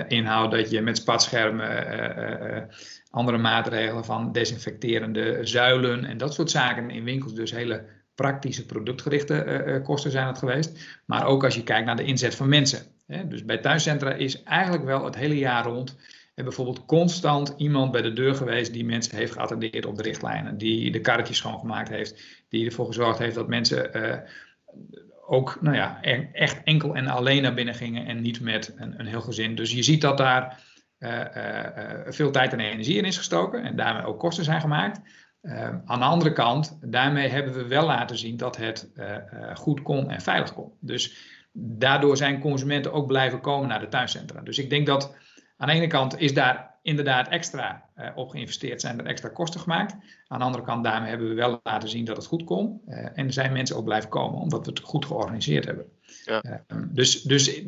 inhoudt 0.08 0.52
dat 0.52 0.70
je 0.70 0.80
met 0.80 0.96
spatschermen, 0.96 2.68
andere 3.10 3.38
maatregelen 3.38 4.04
van 4.04 4.32
desinfecterende 4.32 5.38
zuilen 5.42 6.04
en 6.04 6.16
dat 6.16 6.34
soort 6.34 6.50
zaken 6.50 6.90
in 6.90 7.04
winkels 7.04 7.34
dus 7.34 7.50
hele 7.50 7.84
praktische 8.14 8.66
productgerichte 8.66 9.80
kosten 9.84 10.10
zijn 10.10 10.26
het 10.26 10.38
geweest. 10.38 11.00
Maar 11.06 11.26
ook 11.26 11.44
als 11.44 11.54
je 11.54 11.62
kijkt 11.62 11.86
naar 11.86 11.96
de 11.96 12.04
inzet 12.04 12.34
van 12.34 12.48
mensen. 12.48 12.86
Dus 13.28 13.44
bij 13.44 13.58
thuiscentra 13.58 14.12
is 14.12 14.42
eigenlijk 14.42 14.84
wel 14.84 15.04
het 15.04 15.16
hele 15.16 15.38
jaar 15.38 15.64
rond 15.64 15.96
en 16.34 16.44
bijvoorbeeld 16.44 16.84
constant 16.84 17.54
iemand 17.56 17.92
bij 17.92 18.02
de 18.02 18.12
deur 18.12 18.34
geweest 18.34 18.72
die 18.72 18.84
mensen 18.84 19.16
heeft 19.16 19.32
geattendeerd 19.32 19.86
op 19.86 19.96
de 19.96 20.02
richtlijnen, 20.02 20.58
die 20.58 20.90
de 20.90 21.00
karretjes 21.00 21.36
schoongemaakt 21.36 21.88
heeft, 21.88 22.22
die 22.48 22.66
ervoor 22.66 22.86
gezorgd 22.86 23.18
heeft 23.18 23.34
dat 23.34 23.48
mensen 23.48 23.96
uh, 23.96 24.16
ook 25.26 25.58
nou 25.60 25.76
ja, 25.76 26.02
echt 26.32 26.62
enkel 26.64 26.94
en 26.94 27.06
alleen 27.06 27.42
naar 27.42 27.54
binnen 27.54 27.74
gingen 27.74 28.06
en 28.06 28.20
niet 28.20 28.40
met 28.40 28.74
een, 28.76 29.00
een 29.00 29.06
heel 29.06 29.20
gezin. 29.20 29.54
Dus 29.54 29.72
je 29.72 29.82
ziet 29.82 30.00
dat 30.00 30.18
daar 30.18 30.62
uh, 30.98 31.10
uh, 31.36 32.00
veel 32.06 32.30
tijd 32.30 32.52
en 32.52 32.60
energie 32.60 32.96
in 32.96 33.04
is 33.04 33.16
gestoken 33.16 33.62
en 33.62 33.76
daarmee 33.76 34.04
ook 34.04 34.18
kosten 34.18 34.44
zijn 34.44 34.60
gemaakt. 34.60 35.00
Aan 35.84 35.98
de 35.98 36.04
andere 36.04 36.32
kant, 36.32 36.78
daarmee 36.80 37.28
hebben 37.28 37.54
we 37.54 37.66
wel 37.66 37.86
laten 37.86 38.18
zien 38.18 38.36
dat 38.36 38.56
het 38.56 38.90
goed 39.54 39.82
kon 39.82 40.10
en 40.10 40.20
veilig 40.20 40.54
kon. 40.54 40.72
Dus 40.80 41.16
daardoor 41.52 42.16
zijn 42.16 42.40
consumenten 42.40 42.92
ook 42.92 43.06
blijven 43.06 43.40
komen 43.40 43.68
naar 43.68 43.80
de 43.80 43.88
tuincentra. 43.88 44.40
Dus 44.40 44.58
ik 44.58 44.70
denk 44.70 44.86
dat 44.86 45.14
aan 45.56 45.68
de 45.68 45.74
ene 45.74 45.86
kant 45.86 46.18
is 46.18 46.34
daar 46.34 46.78
inderdaad 46.82 47.28
extra 47.28 47.84
uh, 47.96 48.08
op 48.14 48.28
geïnvesteerd, 48.28 48.80
zijn 48.80 48.98
er 48.98 49.06
extra 49.06 49.28
kosten 49.28 49.60
gemaakt. 49.60 49.92
Aan 50.26 50.38
de 50.38 50.44
andere 50.44 50.64
kant, 50.64 50.84
daarmee 50.84 51.08
hebben 51.08 51.28
we 51.28 51.34
wel 51.34 51.60
laten 51.62 51.88
zien 51.88 52.04
dat 52.04 52.16
het 52.16 52.26
goed 52.26 52.44
kon. 52.44 52.80
en 53.14 53.32
zijn 53.32 53.52
mensen 53.52 53.76
ook 53.76 53.84
blijven 53.84 54.10
komen, 54.10 54.40
omdat 54.40 54.66
we 54.66 54.70
het 54.70 54.80
goed 54.80 55.04
georganiseerd 55.04 55.64
hebben. 55.64 55.86
Ja. 56.24 56.42
Ehm, 56.42 56.86
dus, 56.90 57.22
dus 57.22 57.62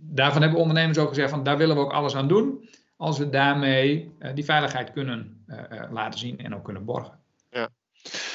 daarvan 0.00 0.42
hebben 0.42 0.60
ondernemers 0.60 0.98
ook 0.98 1.08
gezegd 1.08 1.30
van 1.30 1.42
daar 1.42 1.58
willen 1.58 1.76
we 1.76 1.82
ook 1.82 1.92
alles 1.92 2.16
aan 2.16 2.28
doen 2.28 2.68
als 2.96 3.18
we 3.18 3.28
daarmee 3.28 4.14
die 4.34 4.44
veiligheid 4.44 4.92
kunnen 4.92 5.44
laten 5.90 6.18
zien 6.18 6.38
en 6.38 6.54
ook 6.54 6.64
kunnen 6.64 6.84
borgen. 6.84 7.21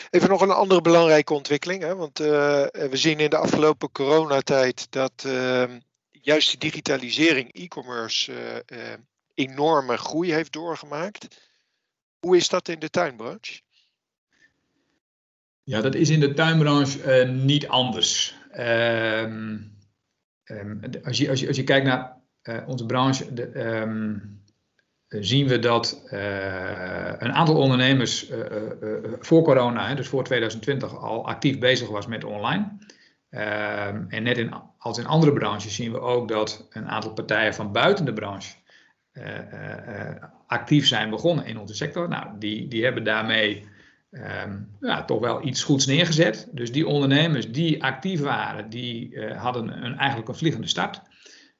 Even 0.09 0.29
nog 0.29 0.41
een 0.41 0.51
andere 0.51 0.81
belangrijke 0.81 1.33
ontwikkeling. 1.33 1.81
Hè? 1.81 1.95
Want 1.95 2.17
we 2.17 2.89
zien 2.91 3.19
in 3.19 3.29
de 3.29 3.37
afgelopen 3.37 3.91
coronatijd 3.91 4.87
dat 4.91 5.23
ehm, 5.25 5.79
juist 6.11 6.49
die 6.49 6.59
digitalisering, 6.59 7.53
e-commerce, 7.53 8.63
enorme 9.33 9.97
groei 9.97 10.33
heeft 10.33 10.53
doorgemaakt. 10.53 11.27
Hoe 12.19 12.37
is 12.37 12.49
dat 12.49 12.67
in 12.67 12.79
de 12.79 12.89
tuinbranche? 12.89 13.61
Ja, 15.63 15.81
dat 15.81 15.95
is 15.95 16.09
in 16.09 16.19
de 16.19 16.33
tuinbranche 16.33 17.25
niet 17.25 17.67
anders. 17.67 18.35
Ehm, 18.51 19.57
ehm, 20.43 20.77
als, 21.03 21.17
je, 21.17 21.29
als, 21.29 21.39
je, 21.39 21.47
als 21.47 21.55
je 21.55 21.63
kijkt 21.63 21.85
naar 21.85 22.17
onze 22.65 22.85
branche, 22.85 23.33
de, 23.33 23.45
eh, 23.45 23.91
zien 25.07 25.47
we 25.47 25.59
dat 25.59 26.01
uh, 26.05 26.19
een 27.17 27.33
aantal 27.33 27.55
ondernemers 27.55 28.29
uh, 28.29 28.37
voor 29.19 29.43
corona, 29.43 29.95
dus 29.95 30.07
voor 30.07 30.23
2020, 30.23 30.97
al 30.97 31.27
actief 31.27 31.59
bezig 31.59 31.89
was 31.89 32.07
met 32.07 32.23
online. 32.23 32.77
Ehm, 33.29 34.03
en 34.07 34.23
net 34.23 34.49
als 34.77 34.97
in 34.97 35.05
andere 35.05 35.33
branches 35.33 35.75
zien 35.75 35.91
we 35.91 35.99
ook 35.99 36.27
dat 36.27 36.67
een 36.69 36.87
aantal 36.87 37.13
partijen 37.13 37.53
van 37.53 37.71
buiten 37.71 38.05
de 38.05 38.13
branche 38.13 38.55
actief 40.47 40.87
zijn 40.87 41.09
begonnen 41.09 41.45
in 41.45 41.59
onze 41.59 41.75
sector. 41.75 42.07
Nou, 42.07 42.27
die, 42.39 42.67
die 42.67 42.83
hebben 42.83 43.03
daarmee 43.03 43.65
ja, 44.79 45.05
toch 45.05 45.19
wel 45.19 45.45
iets 45.45 45.63
goeds 45.63 45.85
neergezet. 45.85 46.47
Dus 46.51 46.71
die 46.71 46.87
ondernemers 46.87 47.51
die 47.51 47.83
actief 47.83 48.21
waren, 48.21 48.69
die 48.69 49.19
hadden 49.25 49.85
een, 49.85 49.97
eigenlijk 49.97 50.29
een 50.29 50.35
vliegende 50.35 50.67
start. 50.67 51.01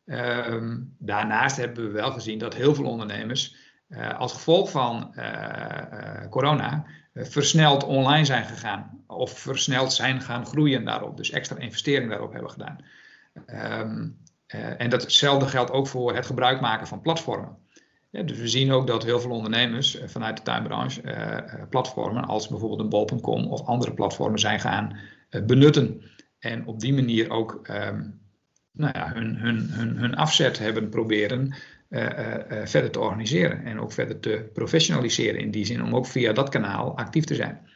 Ehm, 0.08 0.78
daarnaast 0.98 1.58
hebben 1.58 1.86
we 1.86 1.92
wel 1.92 2.12
gezien 2.12 2.40
dat 2.40 2.56
heel 2.56 2.76
veel 2.76 2.86
ondernemers 2.86 3.56
uh, 3.90 4.20
als 4.20 4.34
gevolg 4.34 4.72
van 4.72 5.14
uh, 5.16 5.24
uh, 5.24 6.30
corona 6.30 6.86
versneld 7.14 7.84
online 7.84 8.26
zijn 8.26 8.46
gegaan 8.46 9.04
of 9.08 9.40
versneld 9.40 9.94
zijn 9.94 10.22
gaan 10.22 10.46
groeien 10.46 10.86
daarop, 10.86 11.18
dus 11.18 11.32
extra 11.32 11.58
investering 11.58 12.10
daarop 12.10 12.32
hebben 12.32 12.52
gedaan. 12.52 12.78
Um, 13.82 14.18
en 14.78 14.90
datzelfde 14.90 15.48
geldt 15.48 15.72
ook 15.72 15.88
voor 15.88 16.16
het 16.16 16.26
gebruik 16.26 16.62
maken 16.62 16.88
van 16.88 17.02
platformen. 17.02 17.58
Dus 18.12 18.40
we 18.40 18.48
zien 18.48 18.72
ook 18.72 18.88
dat 18.88 19.04
heel 19.04 19.20
veel 19.20 19.32
ondernemers 19.32 19.98
vanuit 20.06 20.38
de 20.38 20.44
tuinbranche 20.44 21.02
platformen 21.70 22.26
als 22.26 22.48
bijvoorbeeld 22.48 22.80
een 22.80 22.90
bol.com 22.90 23.46
of 23.46 23.66
andere 23.66 23.94
platformen 23.94 24.40
zijn 24.40 24.60
gaan 24.60 24.98
benutten. 25.46 26.02
En 26.40 26.66
op 26.66 26.80
die 26.80 26.94
manier 26.94 27.30
ook 27.30 27.68
um, 27.70 28.27
nou 28.78 28.98
ja, 28.98 29.12
hun, 29.14 29.36
hun, 29.36 29.70
hun, 29.70 29.98
hun 29.98 30.16
afzet 30.16 30.60
hebben 30.60 30.90
proberen 30.90 31.54
uh, 31.90 32.04
uh, 32.04 32.66
verder 32.66 32.92
te 32.92 33.00
organiseren. 33.00 33.66
En 33.66 33.80
ook 33.80 33.92
verder 33.92 34.20
te 34.20 34.50
professionaliseren 34.54 35.40
in 35.40 35.52
die 35.52 35.66
zin, 35.66 35.84
om 35.84 35.96
ook 35.96 36.06
via 36.06 36.34
dat 36.34 36.50
kanaal 36.50 36.98
actief 36.98 37.24
te 37.24 37.36
zijn. 37.36 37.70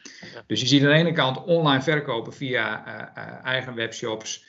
Dus 0.46 0.60
je 0.60 0.66
ziet 0.66 0.82
aan 0.82 0.88
de 0.88 0.94
ene 0.94 1.12
kant 1.12 1.44
online 1.44 1.82
verkopen 1.82 2.32
via 2.32 2.84
eigen 3.42 3.74
webshops, 3.74 4.44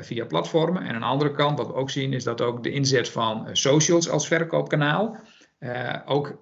via 0.00 0.24
platformen. 0.24 0.82
En 0.82 0.94
aan 0.94 1.00
de 1.00 1.06
andere 1.06 1.32
kant, 1.32 1.58
wat 1.58 1.66
we 1.66 1.74
ook 1.74 1.90
zien, 1.90 2.12
is 2.12 2.24
dat 2.24 2.40
ook 2.40 2.62
de 2.62 2.70
inzet 2.70 3.08
van 3.08 3.48
socials 3.52 4.08
als 4.08 4.26
verkoopkanaal. 4.26 5.16
ook 6.04 6.40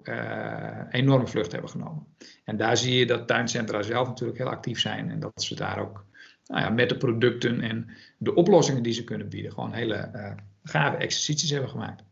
enorme 0.89 1.27
vlucht 1.27 1.51
hebben 1.51 1.69
genomen. 1.69 2.07
En 2.43 2.57
daar 2.57 2.77
zie 2.77 2.97
je 2.97 3.05
dat 3.05 3.27
tuincentra 3.27 3.81
zelf 3.81 4.07
natuurlijk 4.07 4.37
heel 4.37 4.49
actief 4.49 4.79
zijn 4.79 5.11
en 5.11 5.19
dat 5.19 5.43
ze 5.43 5.55
daar 5.55 5.79
ook 5.79 6.05
nou 6.45 6.61
ja, 6.61 6.69
met 6.69 6.89
de 6.89 6.97
producten 6.97 7.61
en 7.61 7.89
de 8.17 8.33
oplossingen 8.33 8.83
die 8.83 8.93
ze 8.93 9.03
kunnen 9.03 9.29
bieden, 9.29 9.51
gewoon 9.51 9.73
hele 9.73 10.11
uh, 10.13 10.31
gave 10.63 10.97
exercities 10.97 11.49
hebben 11.49 11.69
gemaakt. 11.69 12.03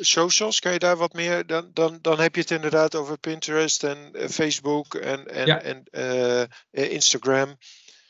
Socials, 0.00 0.60
kan 0.60 0.72
je 0.72 0.78
daar 0.78 0.96
wat 0.96 1.12
meer? 1.12 1.46
Dan, 1.46 1.70
dan, 1.72 1.98
dan 2.02 2.20
heb 2.20 2.34
je 2.34 2.40
het 2.40 2.50
inderdaad 2.50 2.94
over 2.94 3.18
Pinterest 3.18 3.84
en 3.84 4.10
uh, 4.12 4.28
Facebook 4.28 4.94
en, 4.94 5.26
en, 5.26 5.46
ja. 5.46 5.60
en 5.60 5.82
uh, 5.90 6.92
Instagram. 6.92 7.56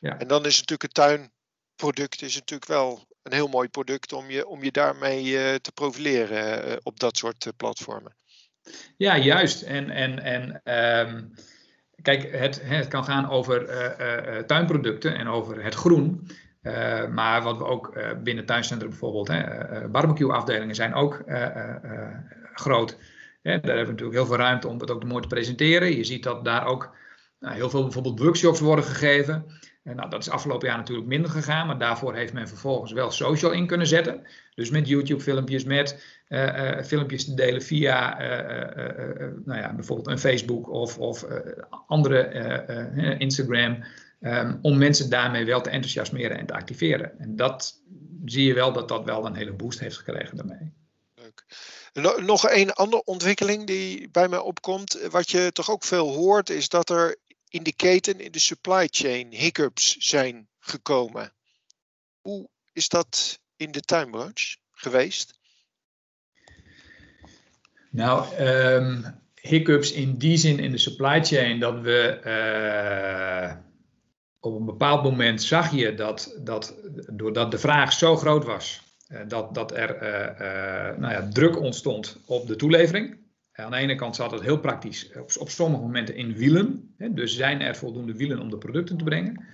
Ja. 0.00 0.18
En 0.18 0.28
dan 0.28 0.46
is 0.46 0.60
natuurlijk 0.60 0.82
het 0.82 0.94
tuinproduct 0.94 2.22
is 2.22 2.34
natuurlijk 2.34 2.70
wel 2.70 3.06
een 3.22 3.32
heel 3.32 3.48
mooi 3.48 3.68
product 3.68 4.12
om 4.12 4.30
je, 4.30 4.46
om 4.46 4.64
je 4.64 4.72
daarmee 4.72 5.60
te 5.60 5.72
profileren 5.72 6.78
op 6.82 7.00
dat 7.00 7.16
soort 7.16 7.52
platformen. 7.56 8.16
Ja, 8.96 9.18
juist. 9.18 9.62
En, 9.62 9.90
en, 9.90 10.22
en 10.22 10.60
um, 11.08 11.34
Kijk, 12.04 12.32
het, 12.32 12.60
het 12.64 12.88
kan 12.88 13.04
gaan 13.04 13.30
over 13.30 13.68
uh, 13.68 14.36
uh, 14.36 14.42
tuinproducten 14.42 15.14
en 15.14 15.28
over 15.28 15.64
het 15.64 15.74
groen. 15.74 16.28
Maar 17.10 17.42
wat 17.42 17.58
we 17.58 17.64
ook 17.64 17.98
binnen 18.22 18.46
tuincentra 18.46 18.88
bijvoorbeeld, 18.88 19.30
barbecue-afdelingen 19.92 20.74
zijn 20.74 20.94
ook 20.94 21.22
groot. 22.54 22.98
daar 23.42 23.52
hebben 23.52 23.84
we 23.84 23.90
natuurlijk 23.90 24.16
heel 24.16 24.26
veel 24.26 24.36
ruimte 24.36 24.68
om 24.68 24.80
het 24.80 24.90
ook 24.90 25.04
mooi 25.04 25.22
te 25.22 25.28
presenteren. 25.28 25.96
Je 25.96 26.04
ziet 26.04 26.22
dat 26.22 26.44
daar 26.44 26.66
ook 26.66 26.96
nou, 27.40 27.54
heel 27.54 27.70
veel 27.70 27.82
bijvoorbeeld 27.82 28.20
workshops 28.20 28.60
worden 28.60 28.84
gegeven. 28.84 29.44
En 29.84 29.96
nou, 29.96 30.10
dat 30.10 30.20
is 30.20 30.30
afgelopen 30.30 30.68
jaar 30.68 30.76
natuurlijk 30.76 31.08
minder 31.08 31.30
gegaan, 31.30 31.66
maar 31.66 31.78
daarvoor 31.78 32.14
heeft 32.14 32.32
men 32.32 32.48
vervolgens 32.48 32.92
wel 32.92 33.10
social 33.10 33.52
in 33.52 33.66
kunnen 33.66 33.86
zetten. 33.86 34.26
Dus 34.54 34.70
met 34.70 34.88
YouTube-filmpjes, 34.88 35.64
met 35.64 36.04
uh, 36.28 36.42
uh, 36.42 36.82
filmpjes 36.82 37.24
te 37.24 37.34
delen 37.34 37.62
via 37.62 38.18
nou 39.44 39.60
ja, 39.60 39.74
bijvoorbeeld 39.74 40.08
een 40.08 40.18
Facebook 40.18 40.68
of, 40.68 40.98
of 40.98 41.26
andere 41.86 43.16
Instagram. 43.18 43.84
Um, 44.20 44.58
om 44.62 44.78
mensen 44.78 45.10
daarmee 45.10 45.44
wel 45.44 45.60
te 45.60 45.70
enthousiasmeren 45.70 46.38
en 46.38 46.46
te 46.46 46.54
activeren. 46.54 47.18
En 47.18 47.36
dat 47.36 47.82
zie 48.24 48.46
je 48.46 48.54
wel 48.54 48.72
dat 48.72 48.88
dat 48.88 49.04
wel 49.04 49.26
een 49.26 49.34
hele 49.34 49.52
boost 49.52 49.80
heeft 49.80 49.96
gekregen 49.96 50.36
daarmee. 50.36 50.72
Leuk. 51.14 51.44
Nog 52.26 52.50
een 52.50 52.72
andere 52.72 53.04
ontwikkeling 53.04 53.66
die 53.66 54.08
bij 54.10 54.28
mij 54.28 54.38
opkomt, 54.38 55.08
wat 55.10 55.30
je 55.30 55.50
toch 55.52 55.70
ook 55.70 55.84
veel 55.84 56.12
hoort, 56.14 56.50
is 56.50 56.68
dat 56.68 56.90
er 56.90 57.16
in 57.54 57.62
de 57.62 57.74
keten, 57.74 58.20
in 58.20 58.32
de 58.32 58.38
supply 58.38 58.88
chain, 58.90 59.32
hiccups 59.32 59.96
zijn 59.96 60.48
gekomen. 60.58 61.32
Hoe 62.20 62.48
is 62.72 62.88
dat 62.88 63.40
in 63.56 63.70
de 63.70 63.80
tuinbranche 63.80 64.56
geweest? 64.72 65.38
Nou, 67.90 68.40
um, 68.40 69.20
hiccups 69.34 69.92
in 69.92 70.18
die 70.18 70.36
zin 70.36 70.58
in 70.58 70.70
de 70.70 70.78
supply 70.78 71.24
chain 71.24 71.60
dat 71.60 71.80
we 71.80 72.20
uh, 72.24 73.56
op 74.40 74.58
een 74.58 74.64
bepaald 74.64 75.02
moment 75.02 75.42
zag 75.42 75.72
je 75.74 75.94
dat, 75.94 76.38
dat 76.42 76.74
doordat 77.12 77.50
de 77.50 77.58
vraag 77.58 77.92
zo 77.92 78.16
groot 78.16 78.44
was, 78.44 78.80
uh, 79.08 79.20
dat, 79.28 79.54
dat 79.54 79.72
er 79.72 79.94
uh, 80.02 80.98
nou 80.98 81.12
ja, 81.12 81.28
druk 81.28 81.60
ontstond 81.60 82.16
op 82.26 82.46
de 82.46 82.56
toelevering. 82.56 83.23
Aan 83.56 83.70
de 83.70 83.76
ene 83.76 83.94
kant 83.94 84.16
zat 84.16 84.30
het 84.30 84.42
heel 84.42 84.58
praktisch 84.58 85.10
op, 85.18 85.30
op 85.38 85.50
sommige 85.50 85.82
momenten 85.82 86.16
in 86.16 86.34
wielen. 86.34 86.94
Hè, 86.98 87.12
dus 87.12 87.36
zijn 87.36 87.60
er 87.60 87.76
voldoende 87.76 88.16
wielen 88.16 88.40
om 88.40 88.50
de 88.50 88.58
producten 88.58 88.96
te 88.96 89.04
brengen. 89.04 89.44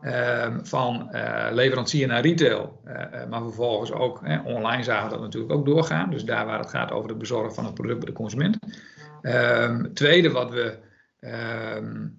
Ehm, 0.00 0.64
van 0.64 1.08
uh, 1.12 1.48
leverancier 1.50 2.06
naar 2.06 2.22
retail, 2.22 2.80
maar 3.30 3.42
vervolgens 3.42 3.92
ook 3.92 4.22
online 4.44 4.82
zagen 4.82 5.10
dat 5.10 5.20
natuurlijk 5.20 5.52
ook 5.52 5.66
doorgaan. 5.66 6.10
Dus 6.10 6.24
daar 6.24 6.46
waar 6.46 6.58
het 6.58 6.70
gaat 6.70 6.90
over 6.90 7.08
het 7.08 7.18
bezorgen 7.18 7.54
van 7.54 7.64
het 7.64 7.74
product 7.74 7.98
bij 7.98 8.08
de 8.08 8.14
consument. 8.14 8.58
Um, 9.22 9.94
tweede 9.94 10.30
wat 10.30 10.50
we 10.50 10.78
um, 11.20 12.18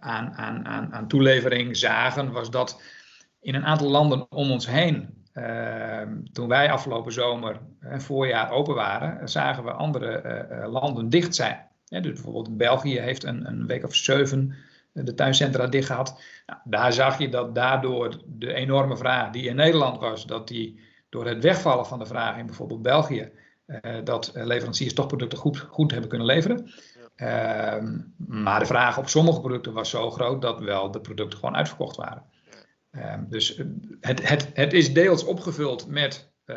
aan, 0.00 0.32
aan, 0.32 0.66
aan, 0.66 0.92
aan 0.92 1.08
toelevering 1.08 1.76
zagen, 1.76 2.32
was 2.32 2.50
dat 2.50 2.82
in 3.40 3.54
een 3.54 3.64
aantal 3.64 3.90
landen 3.90 4.30
om 4.30 4.50
ons 4.50 4.66
heen 4.66 5.23
Ehm, 5.23 5.23
toen 6.32 6.48
wij 6.48 6.70
afgelopen 6.70 7.12
zomer 7.12 7.60
en 7.80 8.02
voorjaar 8.02 8.50
open 8.50 8.74
waren, 8.74 9.28
zagen 9.28 9.64
we 9.64 9.72
andere 9.72 10.10
eh, 10.10 10.62
eh, 10.62 10.72
landen 10.72 11.08
dicht 11.08 11.34
zijn. 11.34 11.66
dus 11.84 12.02
bijvoorbeeld 12.02 12.56
België 12.56 12.98
heeft 12.98 13.24
een, 13.24 13.46
een 13.46 13.66
week 13.66 13.84
of 13.84 13.94
zeven 13.94 14.54
eh, 14.92 15.04
de 15.04 15.14
tuincentra 15.14 15.66
dicht 15.66 15.86
gehad. 15.86 16.22
Nou, 16.46 16.60
daar 16.64 16.92
zag 16.92 17.18
je 17.18 17.28
dat 17.28 17.54
daardoor 17.54 18.20
de 18.26 18.52
enorme 18.52 18.96
vraag 18.96 19.30
die 19.30 19.48
in 19.48 19.56
Nederland 19.56 20.00
was, 20.00 20.26
dat 20.26 20.48
die 20.48 20.80
door 21.08 21.26
het 21.26 21.42
wegvallen 21.42 21.86
van 21.86 21.98
de 21.98 22.06
vraag 22.06 22.36
in 22.36 22.46
bijvoorbeeld 22.46 22.82
België, 22.82 23.30
dat 24.04 24.30
leveranciers 24.34 24.94
toch 24.94 25.06
producten 25.06 25.38
goed, 25.38 25.58
goed 25.58 25.90
hebben 25.90 26.08
kunnen 26.08 26.26
leveren. 26.26 26.70
Ehm, 27.16 27.98
maar 28.16 28.58
de 28.58 28.66
vraag 28.66 28.98
op 28.98 29.08
sommige 29.08 29.40
producten 29.40 29.72
was 29.72 29.90
zo 29.90 30.10
groot 30.10 30.42
dat 30.42 30.60
wel 30.60 30.90
de 30.90 31.00
producten 31.00 31.38
gewoon 31.38 31.56
uitverkocht 31.56 31.96
waren. 31.96 32.22
Ehm, 32.94 33.24
dus 33.28 33.56
eh, 33.56 33.66
het, 34.00 34.28
het, 34.28 34.50
het 34.54 34.72
is 34.72 34.92
deels 34.92 35.24
opgevuld 35.24 35.86
met, 35.86 36.32
uh, 36.46 36.56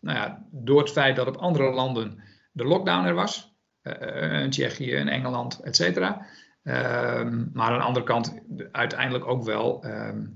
nou 0.00 0.18
ja, 0.18 0.46
door 0.50 0.80
het 0.80 0.90
feit 0.90 1.16
dat 1.16 1.26
op 1.26 1.36
andere 1.36 1.70
landen 1.70 2.22
de 2.52 2.64
lockdown 2.64 3.06
er 3.06 3.14
was. 3.14 3.54
Uh, 3.82 4.42
in 4.42 4.50
Tsjechië, 4.50 4.90
in 4.90 5.08
Engeland, 5.08 5.60
et 5.60 5.76
cetera. 5.76 6.26
Ehm, 6.62 7.44
maar 7.52 7.70
aan 7.70 7.78
de 7.78 7.84
andere 7.84 8.04
kant, 8.06 8.34
uiteindelijk 8.72 9.26
ook 9.26 9.44
wel, 9.44 9.82
ehm, 9.82 10.26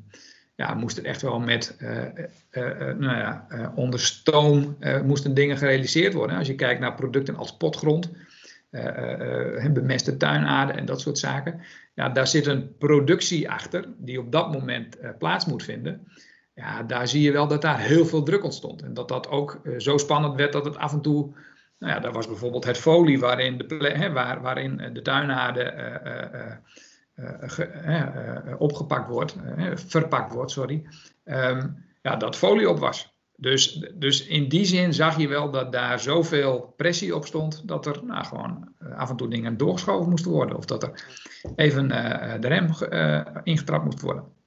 ja, 0.55 0.75
moest 0.75 0.97
het 0.97 1.05
echt 1.05 1.23
wel 1.23 1.41
met, 1.41 1.77
uh, 1.81 2.03
nou 2.99 3.17
ja, 3.17 3.47
onder 3.75 4.01
stoom 4.01 4.77
moesten 5.05 5.35
dingen 5.35 5.57
gerealiseerd 5.57 6.15
worden. 6.15 6.37
Als 6.37 6.47
je 6.47 6.55
kijkt 6.55 6.81
naar 6.81 6.95
producten 6.95 7.37
als 7.37 7.57
potgrond, 7.57 8.11
bemeste 9.73 10.17
tuinaarden 10.17 10.77
en 10.77 10.85
dat 10.85 11.01
soort 11.01 11.19
zaken. 11.19 11.61
Ja, 12.01 12.09
daar 12.09 12.27
zit 12.27 12.47
een 12.47 12.77
productie 12.79 13.51
achter 13.51 13.85
die 13.99 14.19
op 14.19 14.33
dat 14.33 14.53
moment 14.53 14.99
plaats 15.19 15.45
moet 15.45 15.63
vinden. 15.63 16.09
Ja, 16.55 16.83
daar 16.83 17.09
zie 17.09 17.23
je 17.23 17.33
wel 17.33 17.49
dat 17.49 17.63
daar 17.63 17.79
heel 17.79 18.07
veel 18.07 18.23
druk 18.23 18.45
ontstond. 18.45 18.83
En 18.83 18.95
dat 18.95 19.09
dat 19.09 19.29
ook 19.29 19.61
zo 19.79 19.99
spannend 19.99 20.35
werd 20.35 20.53
dat 20.53 20.65
het 20.65 20.77
af 20.77 20.93
en 20.93 21.01
toe 21.01 21.35
nou 21.79 21.93
ja, 21.93 22.01
daar 22.01 22.13
was 22.13 22.27
bijvoorbeeld 22.27 22.65
het 22.65 22.79
folie 22.79 23.21
waarin 23.21 23.59
de, 23.59 23.93
hè, 23.95 24.13
waar, 24.13 24.41
waarin 24.41 24.77
de 24.93 25.03
uh, 27.15 27.37
uh, 27.57 28.61
opgepakt 28.61 29.09
wordt, 29.09 29.37
verpakt 29.75 30.33
wordt, 30.33 30.51
sorry. 30.51 30.87
Um, 31.25 31.85
ja, 32.03 32.17
dat 32.17 32.37
folie 32.37 32.69
op 32.69 32.79
was. 32.79 33.20
Dus, 33.41 33.73
dus 33.95 34.27
in 34.27 34.49
die 34.49 34.65
zin 34.65 34.95
zag 34.95 35.19
je 35.19 35.29
wel 35.29 35.51
dat 35.51 35.73
daar 35.73 36.01
zoveel 36.01 36.75
pressie 36.77 37.15
op 37.15 37.27
stond 37.27 37.69
dat 37.69 37.87
er 37.87 38.05
nou, 38.05 38.25
gewoon 38.25 38.75
af 38.97 39.11
en 39.11 39.17
toe 39.17 39.29
dingen 39.29 39.57
doorgeschoven 39.57 40.11
moesten 40.11 40.31
worden. 40.31 40.57
Of 40.57 40.65
dat 40.65 40.83
er 40.83 41.05
even 41.57 41.89
de 42.41 42.49
rem 42.49 42.67
ingetrapt 43.43 43.85
moest 43.85 44.01
worden. 44.01 44.39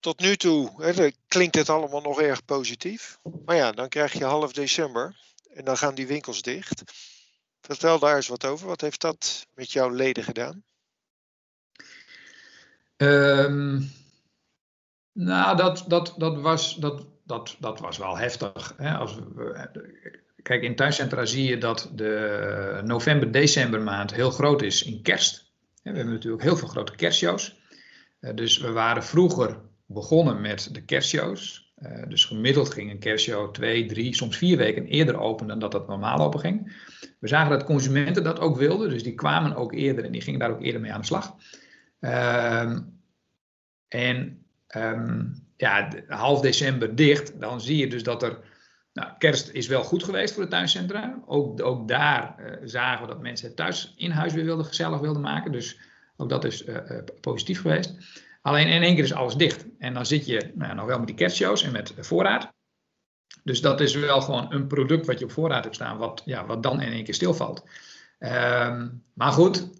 Tot 0.00 0.20
nu 0.20 0.36
toe 0.36 0.82
hè, 0.82 1.10
klinkt 1.28 1.54
het 1.54 1.68
allemaal 1.68 2.00
nog 2.00 2.20
erg 2.20 2.44
positief. 2.44 3.18
Maar 3.44 3.56
ja, 3.56 3.72
dan 3.72 3.88
krijg 3.88 4.12
je 4.12 4.24
half 4.24 4.52
december. 4.52 5.16
En 5.54 5.64
dan 5.64 5.76
gaan 5.76 5.94
die 5.94 6.06
winkels 6.06 6.42
dicht. 6.42 6.82
Vertel 7.60 7.98
daar 7.98 8.16
eens 8.16 8.28
wat 8.28 8.44
over. 8.44 8.66
Wat 8.66 8.80
heeft 8.80 9.00
dat 9.00 9.46
met 9.54 9.72
jouw 9.72 9.88
leden 9.88 10.24
gedaan? 10.24 10.64
Um, 12.96 13.92
nou, 15.16 15.56
dat, 15.56 15.84
dat, 15.88 16.14
dat, 16.16 16.40
was, 16.40 16.76
dat, 16.76 17.06
dat, 17.24 17.56
dat 17.60 17.80
was 17.80 17.98
wel 17.98 18.18
heftig. 18.18 18.74
Hè? 18.76 18.94
Als 18.94 19.18
kijk, 20.42 20.62
in 20.62 20.76
tuincentra 20.76 21.24
zie 21.24 21.48
je 21.48 21.58
dat 21.58 21.90
de 21.94 22.80
november-december 22.84 23.82
maand 23.82 24.14
heel 24.14 24.30
groot 24.30 24.62
is 24.62 24.82
in 24.82 25.02
kerst. 25.02 25.52
We 25.82 25.90
hebben 25.90 26.12
natuurlijk 26.12 26.42
heel 26.42 26.56
veel 26.56 26.68
grote 26.68 26.96
kerstshows. 26.96 27.60
Eh, 28.20 28.34
dus 28.34 28.58
we 28.58 28.72
waren 28.72 29.04
vroeger 29.04 29.60
begonnen 29.86 30.40
met 30.40 30.68
de 30.72 30.84
kerstshows. 30.84 31.64
Uh, 31.78 32.08
dus 32.08 32.24
gemiddeld 32.24 32.72
ging 32.72 32.90
een 32.90 32.98
kerstshow 32.98 33.52
twee, 33.52 33.86
drie, 33.86 34.14
soms 34.14 34.36
vier 34.36 34.56
weken 34.56 34.86
eerder 34.86 35.18
open 35.18 35.46
dan 35.46 35.58
dat 35.58 35.72
het 35.72 35.86
normaal 35.86 36.18
open 36.18 36.40
ging. 36.40 36.84
We 37.18 37.28
zagen 37.28 37.50
dat 37.50 37.64
consumenten 37.64 38.24
dat 38.24 38.38
ook 38.38 38.56
wilden, 38.56 38.88
dus 38.88 39.02
die 39.02 39.14
kwamen 39.14 39.56
ook 39.56 39.72
eerder 39.72 40.04
en 40.04 40.12
die 40.12 40.20
gingen 40.20 40.40
daar 40.40 40.50
ook 40.50 40.62
eerder 40.62 40.80
mee 40.80 40.92
aan 40.92 41.00
de 41.00 41.06
slag. 41.06 41.36
Uh, 42.00 42.78
en 43.88 44.45
um, 44.76 45.34
ja, 45.56 45.88
half 46.08 46.40
december 46.40 46.96
dicht, 46.96 47.40
dan 47.40 47.60
zie 47.60 47.76
je 47.76 47.88
dus 47.88 48.02
dat 48.02 48.22
er. 48.22 48.38
Nou, 48.92 49.10
kerst 49.18 49.50
is 49.52 49.66
wel 49.66 49.84
goed 49.84 50.04
geweest 50.04 50.34
voor 50.34 50.42
de 50.42 50.48
tuincentra. 50.48 51.22
Ook, 51.26 51.62
ook 51.62 51.88
daar 51.88 52.36
uh, 52.38 52.56
zagen 52.64 53.06
we 53.06 53.12
dat 53.12 53.22
mensen 53.22 53.46
het 53.46 53.56
thuis 53.56 53.94
in 53.96 54.10
huis 54.10 54.32
weer 54.32 54.44
wilden, 54.44 54.64
gezellig 54.64 55.00
wilden 55.00 55.22
maken. 55.22 55.52
Dus 55.52 55.78
ook 56.16 56.28
dat 56.28 56.44
is 56.44 56.66
uh, 56.66 56.78
positief 57.20 57.60
geweest. 57.60 57.94
Alleen 58.42 58.68
in 58.68 58.82
één 58.82 58.94
keer 58.94 59.04
is 59.04 59.12
alles 59.12 59.36
dicht. 59.36 59.66
En 59.78 59.94
dan 59.94 60.06
zit 60.06 60.26
je 60.26 60.52
nou, 60.54 60.74
nog 60.74 60.86
wel 60.86 60.98
met 60.98 61.06
die 61.06 61.16
kerstshows 61.16 61.62
en 61.62 61.72
met 61.72 61.94
voorraad. 61.98 62.52
Dus 63.42 63.60
dat 63.60 63.80
is 63.80 63.94
wel 63.94 64.20
gewoon 64.20 64.52
een 64.52 64.66
product 64.66 65.06
wat 65.06 65.18
je 65.18 65.24
op 65.24 65.30
voorraad 65.30 65.62
hebt 65.62 65.74
staan, 65.74 65.98
wat, 65.98 66.22
ja, 66.24 66.46
wat 66.46 66.62
dan 66.62 66.80
in 66.80 66.92
één 66.92 67.04
keer 67.04 67.14
stilvalt. 67.14 67.64
Um, 68.18 69.02
maar 69.12 69.32
goed, 69.32 69.70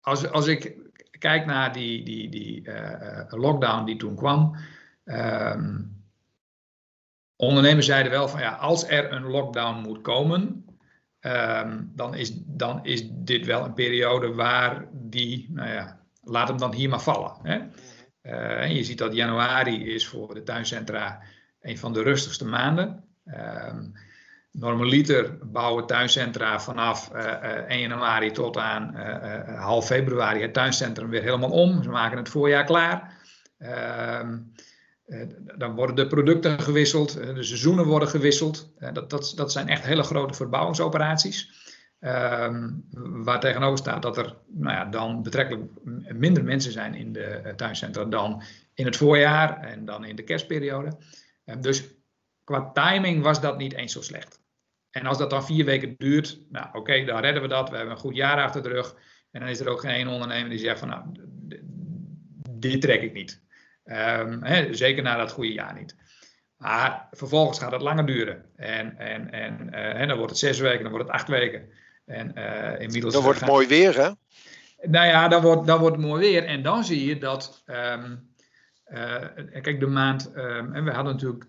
als, 0.00 0.30
als 0.30 0.46
ik 0.46 0.76
kijk 1.22 1.46
naar 1.46 1.72
die, 1.72 2.04
die, 2.04 2.28
die 2.28 2.68
uh, 2.68 3.24
lockdown 3.28 3.84
die 3.84 3.96
toen 3.96 4.16
kwam. 4.16 4.56
Um, 5.04 6.04
ondernemers 7.36 7.86
zeiden 7.86 8.12
wel 8.12 8.28
van 8.28 8.40
ja, 8.40 8.52
als 8.52 8.88
er 8.88 9.12
een 9.12 9.22
lockdown 9.22 9.80
moet 9.80 10.00
komen, 10.00 10.64
um, 11.20 11.92
dan, 11.94 12.14
is, 12.14 12.32
dan 12.34 12.84
is 12.84 13.08
dit 13.10 13.46
wel 13.46 13.64
een 13.64 13.74
periode 13.74 14.34
waar 14.34 14.88
die, 14.92 15.50
nou 15.50 15.70
ja, 15.70 16.00
laat 16.22 16.48
hem 16.48 16.58
dan 16.58 16.74
hier 16.74 16.88
maar 16.88 17.02
vallen. 17.02 17.38
Hè? 17.42 17.58
Uh, 18.22 18.62
en 18.62 18.74
je 18.74 18.84
ziet 18.84 18.98
dat 18.98 19.14
januari 19.14 19.94
is 19.94 20.06
voor 20.06 20.34
de 20.34 20.42
tuincentra 20.42 21.22
een 21.60 21.78
van 21.78 21.92
de 21.92 22.02
rustigste 22.02 22.46
maanden. 22.46 23.04
Um, 23.24 23.92
normaliter 24.52 25.38
bouwen 25.42 25.86
tuincentra 25.86 26.60
vanaf 26.60 27.10
uh, 27.14 27.20
uh, 27.20 27.50
1 27.68 27.80
januari 27.80 28.30
tot 28.30 28.56
aan 28.56 28.94
uh, 28.96 29.60
half 29.60 29.86
februari 29.86 30.40
het 30.40 30.52
tuincentrum 30.52 31.08
weer 31.08 31.22
helemaal 31.22 31.50
om. 31.50 31.82
Ze 31.82 31.88
maken 31.88 32.18
het 32.18 32.28
voorjaar 32.28 32.64
klaar. 32.64 33.20
Ehm, 33.58 34.38
dan 35.58 35.74
worden 35.74 35.96
de 35.96 36.06
producten 36.06 36.60
gewisseld, 36.60 37.12
de 37.12 37.42
seizoenen 37.42 37.84
worden 37.84 38.08
gewisseld. 38.08 38.72
dat, 38.92 39.10
dat, 39.10 39.32
dat 39.36 39.52
zijn 39.52 39.68
echt 39.68 39.84
hele 39.84 40.02
grote 40.02 40.34
verbouwingsoperaties. 40.34 41.60
Um, 42.00 42.84
waar 43.24 43.40
tegenover 43.40 43.78
staat 43.78 44.02
dat 44.02 44.16
er 44.16 44.36
nou 44.46 44.76
ja, 44.76 44.84
dan 44.84 45.22
betrekkelijk 45.22 45.70
minder 46.12 46.44
mensen 46.44 46.72
zijn 46.72 46.94
in 46.94 47.12
de 47.12 47.52
tuincentra 47.56 48.04
dan 48.04 48.42
in 48.74 48.84
het 48.84 48.96
voorjaar 48.96 49.60
en 49.60 49.84
dan 49.84 50.04
in 50.04 50.16
de 50.16 50.22
kerstperiode. 50.22 50.92
Um, 51.44 51.60
dus 51.60 51.84
qua 52.44 52.70
timing 52.72 53.22
was 53.22 53.40
dat 53.40 53.56
niet 53.58 53.72
eens 53.72 53.92
zo 53.92 54.00
slecht. 54.00 54.41
En 54.92 55.06
als 55.06 55.18
dat 55.18 55.30
dan 55.30 55.44
vier 55.44 55.64
weken 55.64 55.94
duurt, 55.98 56.38
nou 56.50 56.66
oké, 56.66 56.78
okay, 56.78 57.04
dan 57.04 57.20
redden 57.20 57.42
we 57.42 57.48
dat. 57.48 57.70
We 57.70 57.76
hebben 57.76 57.94
een 57.94 58.00
goed 58.00 58.16
jaar 58.16 58.42
achter 58.42 58.62
de 58.62 58.68
rug. 58.68 58.94
En 59.30 59.40
dan 59.40 59.48
is 59.48 59.60
er 59.60 59.68
ook 59.68 59.80
geen 59.80 60.08
ondernemer 60.08 60.50
die 60.50 60.58
zegt 60.58 60.78
van 60.78 60.88
nou, 60.88 61.02
dit 62.50 62.80
trek 62.80 63.02
ik 63.02 63.12
niet. 63.12 63.42
Um, 63.84 64.42
hè, 64.42 64.74
zeker 64.74 65.02
na 65.02 65.16
dat 65.16 65.32
goede 65.32 65.52
jaar 65.52 65.74
niet. 65.74 65.96
Maar 66.56 67.08
vervolgens 67.10 67.58
gaat 67.58 67.72
het 67.72 67.82
langer 67.82 68.06
duren. 68.06 68.44
En, 68.56 68.98
en, 68.98 69.30
en, 69.30 69.68
uh, 69.72 70.00
en 70.00 70.08
dan 70.08 70.16
wordt 70.16 70.32
het 70.32 70.40
zes 70.40 70.58
weken, 70.58 70.82
dan 70.82 70.90
wordt 70.90 71.06
het 71.06 71.16
acht 71.16 71.28
weken. 71.28 71.68
En, 72.06 72.32
uh, 72.38 72.80
inmiddels 72.80 73.14
dan 73.14 73.22
wordt 73.22 73.40
het 73.40 73.48
mooi 73.48 73.66
weer, 73.66 73.96
hè? 73.96 74.10
Nou 74.88 75.06
ja, 75.06 75.28
dan 75.28 75.42
wordt, 75.42 75.66
dan 75.66 75.80
wordt 75.80 75.96
het 75.96 76.04
mooi 76.04 76.30
weer. 76.30 76.44
En 76.44 76.62
dan 76.62 76.84
zie 76.84 77.06
je 77.06 77.18
dat. 77.18 77.62
Um, 77.66 78.30
uh, 78.86 79.60
kijk, 79.62 79.80
de 79.80 79.86
maand. 79.86 80.32
Um, 80.36 80.74
en 80.74 80.84
we 80.84 80.90
hadden 80.90 81.12
natuurlijk. 81.12 81.44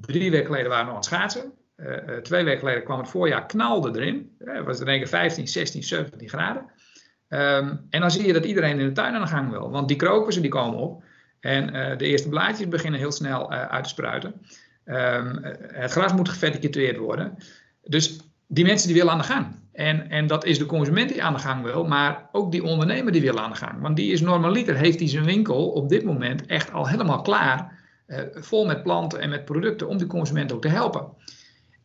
Drie 0.00 0.30
weken 0.30 0.46
geleden 0.46 0.68
waren 0.68 0.86
we 0.86 0.92
nog 0.92 1.10
aan 1.10 1.20
het 1.20 1.32
schaatsen. 1.32 1.52
Uh, 1.76 2.16
twee 2.16 2.44
weken 2.44 2.58
geleden 2.58 2.84
kwam 2.84 2.98
het 2.98 3.08
voorjaar, 3.08 3.46
knalde 3.46 4.00
erin. 4.00 4.36
Het 4.38 4.64
was 4.64 4.80
er 4.80 4.88
een 4.88 5.08
15, 5.08 5.48
16, 5.48 5.82
17 5.82 6.28
graden. 6.28 6.62
Um, 7.28 7.86
en 7.90 8.00
dan 8.00 8.10
zie 8.10 8.26
je 8.26 8.32
dat 8.32 8.44
iedereen 8.44 8.78
in 8.78 8.86
de 8.86 8.92
tuin 8.92 9.14
aan 9.14 9.20
de 9.20 9.26
gang 9.26 9.50
wil. 9.50 9.70
Want 9.70 9.88
die 9.88 9.96
krokussen 9.96 10.42
die 10.42 10.50
komen 10.50 10.78
op. 10.78 11.04
En 11.40 11.66
de 11.98 12.04
eerste 12.04 12.28
blaadjes 12.28 12.68
beginnen 12.68 13.00
heel 13.00 13.12
snel 13.12 13.50
uit 13.50 13.84
te 13.84 13.90
spruiten. 13.90 14.34
het 15.72 15.90
gras 15.90 16.12
moet 16.12 16.28
geverticuleerd 16.28 16.96
worden. 16.96 17.36
Dus 17.82 18.20
die 18.46 18.64
mensen 18.64 18.88
die 18.88 18.96
willen 18.96 19.12
aan 19.12 19.18
de 19.18 19.24
gang. 19.24 19.46
En, 19.76 20.10
en 20.10 20.26
dat 20.26 20.44
is 20.44 20.58
de 20.58 20.66
consument 20.66 21.08
die 21.08 21.22
aan 21.22 21.32
de 21.32 21.38
gang 21.38 21.62
wil, 21.62 21.84
maar 21.84 22.28
ook 22.32 22.52
die 22.52 22.64
ondernemer 22.64 23.12
die 23.12 23.20
wil 23.20 23.38
aan 23.38 23.50
de 23.50 23.56
gang. 23.56 23.80
Want 23.80 23.96
die 23.96 24.12
is 24.12 24.20
normaliter, 24.20 24.76
heeft 24.76 24.98
hij 24.98 25.08
zijn 25.08 25.24
winkel 25.24 25.68
op 25.68 25.88
dit 25.88 26.04
moment 26.04 26.46
echt 26.46 26.72
al 26.72 26.88
helemaal 26.88 27.20
klaar, 27.20 27.78
eh, 28.06 28.20
vol 28.32 28.66
met 28.66 28.82
planten 28.82 29.20
en 29.20 29.28
met 29.28 29.44
producten, 29.44 29.88
om 29.88 29.98
die 29.98 30.06
consument 30.06 30.52
ook 30.52 30.62
te 30.62 30.68
helpen. 30.68 31.08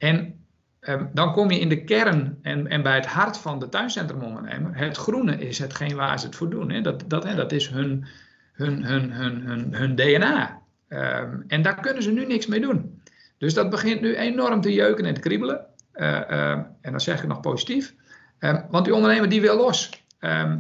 En 0.02 0.46
eh, 0.80 1.02
dan 1.14 1.34
kom 1.34 1.52
je 1.52 1.60
in 1.60 1.70
de 1.70 1.84
kern 1.84 2.40
en, 2.42 2.68
en 2.68 2.82
bij 2.82 2.96
het 2.96 3.06
hart 3.06 3.38
van 3.38 3.60
de 3.60 3.70
tuincentrumondernemer. 3.70 4.78
Het 4.78 4.98
groene 4.98 5.38
is 5.38 5.60
hetgeen 5.60 5.96
waar 5.96 6.20
ze 6.20 6.26
het 6.26 6.36
voor 6.36 6.50
doen. 6.50 6.72
Hè. 6.72 6.82
Dat, 6.82 7.04
dat, 7.08 7.24
hè, 7.24 7.36
dat 7.36 7.52
is 7.52 7.70
hun, 7.70 8.06
hun, 8.54 8.84
hun, 8.84 9.12
hun, 9.12 9.42
hun, 9.42 9.74
hun 9.74 9.96
DNA. 9.96 10.62
Um, 10.88 10.98
eh, 11.00 11.22
en 11.48 11.62
daar 11.62 11.80
kunnen 11.82 12.04
ze 12.04 12.12
nu 12.12 12.26
niks 12.26 12.48
mee 12.48 12.60
doen. 12.60 13.02
Dus 13.38 13.54
dat 13.54 13.70
begint 13.70 14.02
nu 14.02 14.16
enorm 14.16 14.62
te 14.62 14.74
jeuken 14.74 15.06
en 15.06 15.14
te 15.14 15.22
kriebelen. 15.22 15.66
Eh, 15.92 16.30
ehm, 16.30 16.62
en 16.82 16.92
dan 16.92 17.02
zeg 17.02 17.22
ik 17.22 17.28
nog 17.28 17.40
positief. 17.40 17.94
Ehm, 18.40 18.62
want 18.70 18.86
die 18.86 18.96
ondernemer 18.96 19.30
die 19.30 19.42
wil 19.42 19.58
los. 19.58 20.04
Ehm, 20.20 20.58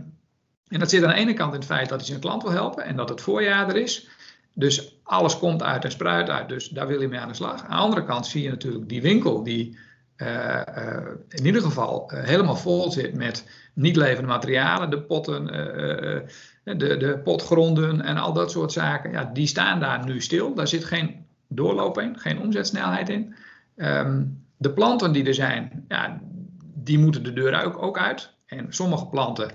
en 0.67 0.79
dat 0.79 0.89
zit 0.89 1.03
aan 1.03 1.09
de 1.09 1.15
ene 1.15 1.33
kant 1.33 1.53
in 1.53 1.59
het 1.59 1.67
feit 1.67 1.89
dat 1.89 1.99
hij 1.99 2.07
zijn 2.07 2.19
klant 2.19 2.43
wil 2.43 2.51
helpen 2.51 2.83
en 2.83 2.95
dat 2.95 3.09
het 3.09 3.21
voorjaar 3.21 3.69
er 3.69 3.75
is. 3.75 4.09
Dus 4.53 4.99
alles 5.03 5.37
komt 5.37 5.63
uit 5.63 5.83
en 5.83 5.91
spruit 5.91 6.29
uit, 6.29 6.49
dus 6.49 6.69
daar 6.69 6.87
wil 6.87 6.99
hij 6.99 7.07
mee 7.07 7.19
aan 7.19 7.27
de 7.27 7.33
slag. 7.33 7.63
Aan 7.63 7.69
de 7.69 7.83
andere 7.83 8.03
kant 8.03 8.27
zie 8.27 8.43
je 8.43 8.49
natuurlijk 8.49 8.89
die 8.89 9.01
winkel 9.01 9.43
die 9.43 9.77
uh, 10.17 10.61
uh, 10.77 11.07
in 11.29 11.45
ieder 11.45 11.61
geval 11.61 12.11
uh, 12.13 12.23
helemaal 12.23 12.55
vol 12.55 12.91
zit 12.91 13.13
met 13.13 13.49
niet 13.73 13.95
levende 13.95 14.27
materialen, 14.27 14.89
de 14.89 15.01
potten, 15.01 15.45
de, 16.63 16.97
de 16.97 17.19
potgronden 17.23 18.01
en 18.01 18.17
al 18.17 18.33
dat 18.33 18.51
soort 18.51 18.71
zaken. 18.71 19.11
Ja, 19.11 19.29
die 19.33 19.47
staan 19.47 19.79
daar 19.79 20.05
nu 20.05 20.21
stil. 20.21 20.53
Daar 20.53 20.67
zit 20.67 20.85
geen 20.85 21.25
doorloop 21.47 21.99
in, 21.99 22.19
geen 22.19 22.39
omzetsnelheid 22.39 23.09
in. 23.09 23.35
Um, 23.75 24.43
de 24.57 24.71
planten 24.71 25.11
die 25.11 25.25
er 25.25 25.33
zijn, 25.33 25.85
ja, 25.87 26.21
die 26.73 26.99
moeten 26.99 27.23
de 27.23 27.33
deur 27.33 27.65
ook, 27.65 27.81
ook 27.81 27.97
uit. 27.97 28.33
En 28.45 28.65
sommige 28.69 29.05
planten 29.05 29.51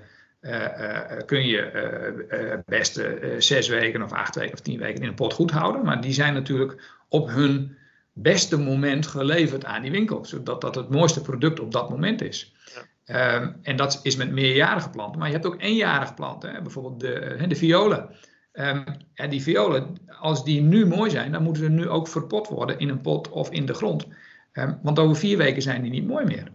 kun 1.27 1.47
je 1.47 2.63
best 2.67 3.01
zes 3.39 3.69
weken 3.69 4.03
of 4.03 4.13
acht 4.13 4.35
weken 4.35 4.53
of 4.53 4.61
tien 4.61 4.79
weken 4.79 5.03
in 5.03 5.09
een 5.09 5.15
pot 5.15 5.33
goed 5.33 5.51
houden. 5.51 5.85
Maar 5.85 6.01
die 6.01 6.13
zijn 6.13 6.35
natuurlijk 6.35 6.95
op 7.09 7.29
hun 7.29 7.77
beste 8.13 8.59
moment 8.59 9.07
geleverd 9.07 9.65
aan 9.65 9.83
die 9.83 9.91
winkel. 9.91 10.25
Zodat 10.25 10.61
dat 10.61 10.75
het 10.75 10.91
mooiste 10.91 11.21
product 11.21 11.61
op 11.61 11.73
dat 11.73 11.91
moment 11.91 12.23
is. 12.23 12.55
Ja. 12.75 12.83
Ehm, 13.05 13.53
en 13.63 13.77
dat 13.77 14.01
is 14.03 14.17
met 14.17 14.31
meerjarige 14.31 14.91
planten. 14.91 15.19
Maar 15.19 15.29
je 15.29 15.35
hebt 15.35 15.47
ook 15.47 15.61
eenjarige 15.61 16.15
planten. 16.15 16.55
Hè? 16.55 16.63
Bijvoorbeeld 16.63 17.01
de, 17.01 17.45
de 17.49 17.57
violen. 17.57 18.09
Um, 18.53 18.85
ja, 19.15 19.27
die 19.27 19.43
violen, 19.43 19.97
als 20.21 20.45
die 20.45 20.61
nu 20.61 20.87
mooi 20.87 21.11
zijn, 21.11 21.33
dan 21.33 21.43
moeten 21.43 21.63
ze 21.63 21.69
nu 21.69 21.89
ook 21.89 22.09
verpot 22.09 22.49
worden 22.49 22.79
in 22.79 22.89
een 22.89 23.01
pot 23.01 23.29
of 23.29 23.51
in 23.51 23.67
de 23.67 23.75
grond. 23.75 24.07
Um, 24.53 24.79
want 24.83 24.99
over 24.99 25.17
vier 25.17 25.37
weken 25.37 25.63
zijn 25.63 25.83
die 25.83 25.91
niet 25.91 26.07
mooi 26.07 26.25
meer. 26.25 26.53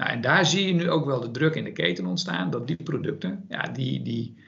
Nou, 0.00 0.12
en 0.12 0.20
daar 0.20 0.46
zie 0.46 0.66
je 0.66 0.74
nu 0.74 0.90
ook 0.90 1.04
wel 1.04 1.20
de 1.20 1.30
druk 1.30 1.54
in 1.54 1.64
de 1.64 1.72
keten 1.72 2.06
ontstaan, 2.06 2.50
dat 2.50 2.66
die 2.66 2.76
producten, 2.82 3.44
ja, 3.48 3.62
die, 3.62 4.02
die 4.02 4.38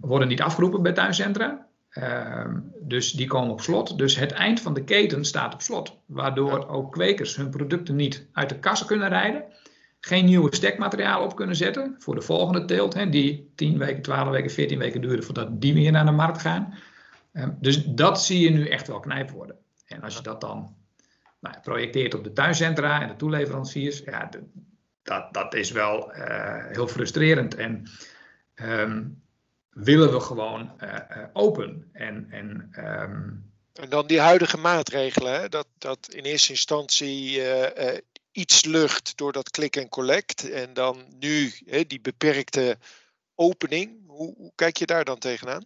worden 0.00 0.28
niet 0.28 0.42
afgeroepen 0.42 0.82
bij 0.82 0.92
tuincentra. 0.92 1.66
dus 2.80 3.12
die 3.12 3.26
komen 3.26 3.50
op 3.50 3.60
slot. 3.60 3.98
Dus 3.98 4.16
het 4.16 4.32
eind 4.32 4.60
van 4.60 4.74
de 4.74 4.84
keten 4.84 5.24
staat 5.24 5.54
op 5.54 5.62
slot. 5.62 5.98
Waardoor 6.06 6.68
ook 6.68 6.92
kwekers 6.92 7.36
hun 7.36 7.50
producten 7.50 7.96
niet 7.96 8.26
uit 8.32 8.48
de 8.48 8.58
kassen 8.58 8.86
kunnen 8.86 9.08
rijden 9.08 9.44
geen 10.06 10.24
nieuwe 10.24 10.54
stekmateriaal 10.54 11.24
op 11.24 11.36
kunnen 11.36 11.56
zetten 11.56 11.94
voor 11.98 12.14
de 12.14 12.20
volgende 12.20 12.64
teelt, 12.64 12.94
hè, 12.94 13.08
die 13.08 13.52
10 13.54 13.78
weken, 13.78 14.02
12 14.02 14.28
weken, 14.28 14.50
14 14.50 14.78
weken 14.78 15.00
duren 15.00 15.24
voordat 15.24 15.60
die 15.60 15.74
weer 15.74 15.92
naar 15.92 16.04
de 16.04 16.10
markt 16.10 16.40
gaan. 16.40 16.74
Um, 17.32 17.56
dus 17.60 17.84
dat 17.84 18.22
zie 18.22 18.40
je 18.40 18.50
nu 18.50 18.66
echt 18.68 18.86
wel 18.86 19.00
knijp 19.00 19.30
worden. 19.30 19.56
En 19.86 20.02
als 20.02 20.16
je 20.16 20.22
dat 20.22 20.40
dan 20.40 20.74
nou, 21.40 21.60
projecteert 21.62 22.14
op 22.14 22.24
de 22.24 22.32
tuincentra 22.32 23.02
en 23.02 23.08
de 23.08 23.16
toeleveranciers, 23.16 23.98
ja, 23.98 24.28
dat, 25.02 25.34
dat 25.34 25.54
is 25.54 25.70
wel 25.70 26.16
uh, 26.16 26.66
heel 26.66 26.88
frustrerend. 26.88 27.54
En 27.54 27.90
um, 28.54 29.22
willen 29.70 30.12
we 30.12 30.20
gewoon 30.20 30.72
uh, 30.82 30.88
uh, 30.92 31.24
open. 31.32 31.88
En, 31.92 32.26
en, 32.30 32.70
um... 32.78 33.52
en 33.72 33.88
dan 33.88 34.06
die 34.06 34.20
huidige 34.20 34.56
maatregelen? 34.56 35.50
Dat, 35.50 35.66
dat 35.78 36.08
in 36.10 36.24
eerste 36.24 36.50
instantie 36.50 37.42
iets 38.32 38.64
lucht 38.64 39.16
door 39.16 39.32
dat 39.32 39.50
click 39.50 39.76
en 39.76 39.88
collect. 39.88 40.50
En 40.50 40.74
dan 40.74 41.04
nu 41.18 41.52
die 41.86 42.00
beperkte 42.00 42.78
opening. 43.34 44.06
Hoe, 44.06 44.34
hoe, 44.36 44.52
kijk 44.54 44.76
je 44.76 44.86
daar 44.86 45.04
dan 45.04 45.18
tegenaan? 45.18 45.64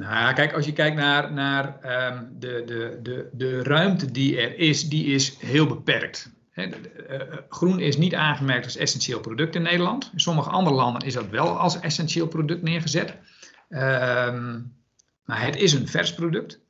Nou, 0.00 0.34
kijk, 0.34 0.52
als 0.52 0.64
je 0.64 0.72
kijkt 0.72 0.96
naar, 0.96 1.32
naar 1.32 1.66
um, 2.12 2.28
de, 2.38 2.62
de, 2.66 2.98
de, 3.02 3.28
de 3.32 3.62
ruimte 3.62 4.10
die 4.10 4.40
er 4.40 4.58
is, 4.58 4.88
die 4.88 5.06
is 5.06 5.36
heel 5.38 5.66
beperkt. 5.66 6.30
He, 6.50 6.66
uh, 6.66 7.36
groen 7.48 7.80
is 7.80 7.96
niet 7.96 8.14
aangemerkt 8.14 8.64
als 8.64 8.76
essentieel 8.76 9.20
product 9.20 9.54
in 9.54 9.62
Nederland. 9.62 10.10
In 10.12 10.20
sommige 10.20 10.50
andere 10.50 10.76
landen 10.76 11.06
is 11.06 11.14
dat 11.14 11.28
wel 11.28 11.58
als 11.58 11.80
essentieel 11.80 12.26
product 12.26 12.62
neergezet. 12.62 13.16
Um, 13.68 14.76
maar 15.24 15.44
het 15.44 15.56
is 15.56 15.72
een 15.72 15.88
vers 15.88 16.14
product. 16.14 16.60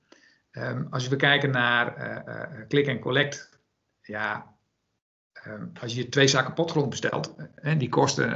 Um, 0.53 0.87
als 0.91 1.09
we 1.09 1.17
kijken 1.17 1.51
naar 1.51 1.99
uh, 2.29 2.67
click 2.69 2.87
en 2.87 2.99
collect, 2.99 3.59
ja, 4.03 4.55
als 5.81 5.95
je 5.95 6.09
twee 6.09 6.29
zakken 6.29 6.55
potgrond 6.55 6.91
bestelt, 6.91 7.35
die 7.79 7.89
kosten 7.89 8.29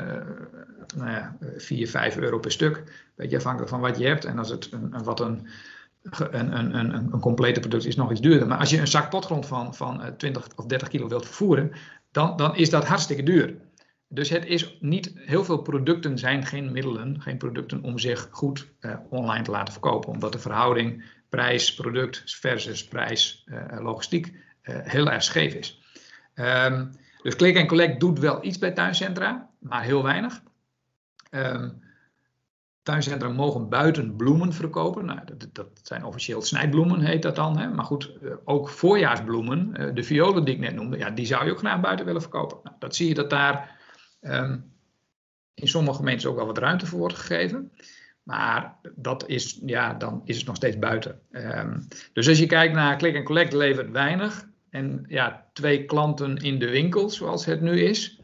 nou 0.96 1.10
ja, 1.10 1.36
4, 1.56 1.88
5 1.88 2.16
euro 2.16 2.38
per 2.38 2.52
stuk, 2.52 2.82
beetje 3.14 3.36
afhankelijk 3.36 3.70
van 3.70 3.80
wat 3.80 3.98
je 3.98 4.06
hebt. 4.06 4.24
En 4.24 4.38
als 4.38 4.48
het 4.48 4.68
een, 4.72 5.02
wat 5.02 5.20
een, 5.20 5.46
een, 6.10 6.78
een, 6.78 6.94
een, 6.94 7.20
complete 7.20 7.60
product 7.60 7.84
is, 7.84 7.96
nog 7.96 8.10
iets 8.10 8.20
duurder. 8.20 8.48
Maar 8.48 8.58
als 8.58 8.70
je 8.70 8.80
een 8.80 8.86
zak 8.86 9.10
potgrond 9.10 9.46
van, 9.46 9.74
van 9.74 10.14
20 10.16 10.46
of 10.56 10.66
30 10.66 10.88
kilo 10.88 11.08
wilt 11.08 11.24
vervoeren, 11.24 11.72
dan, 12.10 12.36
dan 12.36 12.56
is 12.56 12.70
dat 12.70 12.84
hartstikke 12.84 13.22
duur. 13.22 13.54
Dus 14.08 14.28
het 14.28 14.46
is 14.46 14.76
niet, 14.80 15.12
heel 15.14 15.44
veel 15.44 15.58
producten 15.58 16.18
zijn 16.18 16.46
geen 16.46 16.72
middelen, 16.72 17.20
geen 17.20 17.38
producten 17.38 17.82
om 17.82 17.98
zich 17.98 18.28
goed 18.30 18.68
uh, 18.80 18.94
online 19.08 19.44
te 19.44 19.50
laten 19.50 19.72
verkopen. 19.72 20.10
Omdat 20.10 20.32
de 20.32 20.38
verhouding 20.38 21.04
prijs, 21.28 21.74
product 21.74 22.22
versus 22.24 22.84
prijs, 22.84 23.46
uh, 23.46 23.80
logistiek 23.80 24.26
uh, 24.26 24.76
heel 24.82 25.10
erg 25.10 25.22
scheef 25.22 25.54
is. 25.54 25.82
Um, 26.34 26.90
dus 27.22 27.36
Click 27.36 27.56
en 27.56 27.66
Collect 27.66 28.00
doet 28.00 28.18
wel 28.18 28.44
iets 28.44 28.58
bij 28.58 28.70
tuincentra, 28.70 29.50
maar 29.58 29.82
heel 29.82 30.02
weinig. 30.02 30.42
Um, 31.34 31.82
tuincentra 32.84 33.28
mogen 33.28 33.68
buiten 33.68 34.16
bloemen 34.16 34.52
verkopen. 34.52 35.04
Nou, 35.04 35.20
dat, 35.24 35.48
dat, 35.52 35.68
zijn 35.82 36.04
officieel 36.04 36.42
snijbloemen, 36.42 37.00
heet 37.00 37.22
dat 37.22 37.36
dan. 37.36 37.58
Hè? 37.58 37.68
Maar 37.68 37.84
goed, 37.84 38.12
uh, 38.22 38.32
ook 38.44 38.68
voorjaarsbloemen, 38.68 39.74
uh, 39.80 39.94
de 39.94 40.02
violen 40.02 40.44
die 40.44 40.54
ik 40.54 40.60
net 40.60 40.74
noemde, 40.74 40.98
ja, 40.98 41.10
die 41.10 41.26
zou 41.26 41.44
je 41.44 41.50
ook 41.50 41.58
graag 41.58 41.80
buiten 41.80 42.06
willen 42.06 42.20
verkopen. 42.20 42.58
Nou, 42.62 42.76
dat 42.78 42.96
zie 42.96 43.08
je 43.08 43.14
dat 43.14 43.30
daar 43.30 43.78
um, 44.20 44.72
in 45.54 45.68
sommige 45.68 45.96
gemeenten 45.96 46.30
ook 46.30 46.36
wel 46.36 46.46
wat 46.46 46.58
ruimte 46.58 46.86
voor 46.86 46.98
wordt 46.98 47.18
gegeven. 47.18 47.72
Maar 48.22 48.76
dat 48.94 49.28
is, 49.28 49.60
ja, 49.66 49.94
dan 49.94 50.22
is 50.24 50.36
het 50.36 50.46
nog 50.46 50.56
steeds 50.56 50.78
buiten. 50.78 51.20
Um, 51.30 51.88
dus 52.12 52.28
als 52.28 52.38
je 52.38 52.46
kijkt 52.46 52.74
naar 52.74 52.96
click 52.96 53.14
en 53.14 53.24
collect 53.24 53.52
levert 53.52 53.90
weinig. 53.90 54.48
En 54.70 55.04
ja, 55.08 55.46
twee 55.52 55.84
klanten 55.84 56.36
in 56.36 56.58
de 56.58 56.70
winkel, 56.70 57.10
zoals 57.10 57.44
het 57.44 57.60
nu 57.60 57.80
is. 57.80 58.20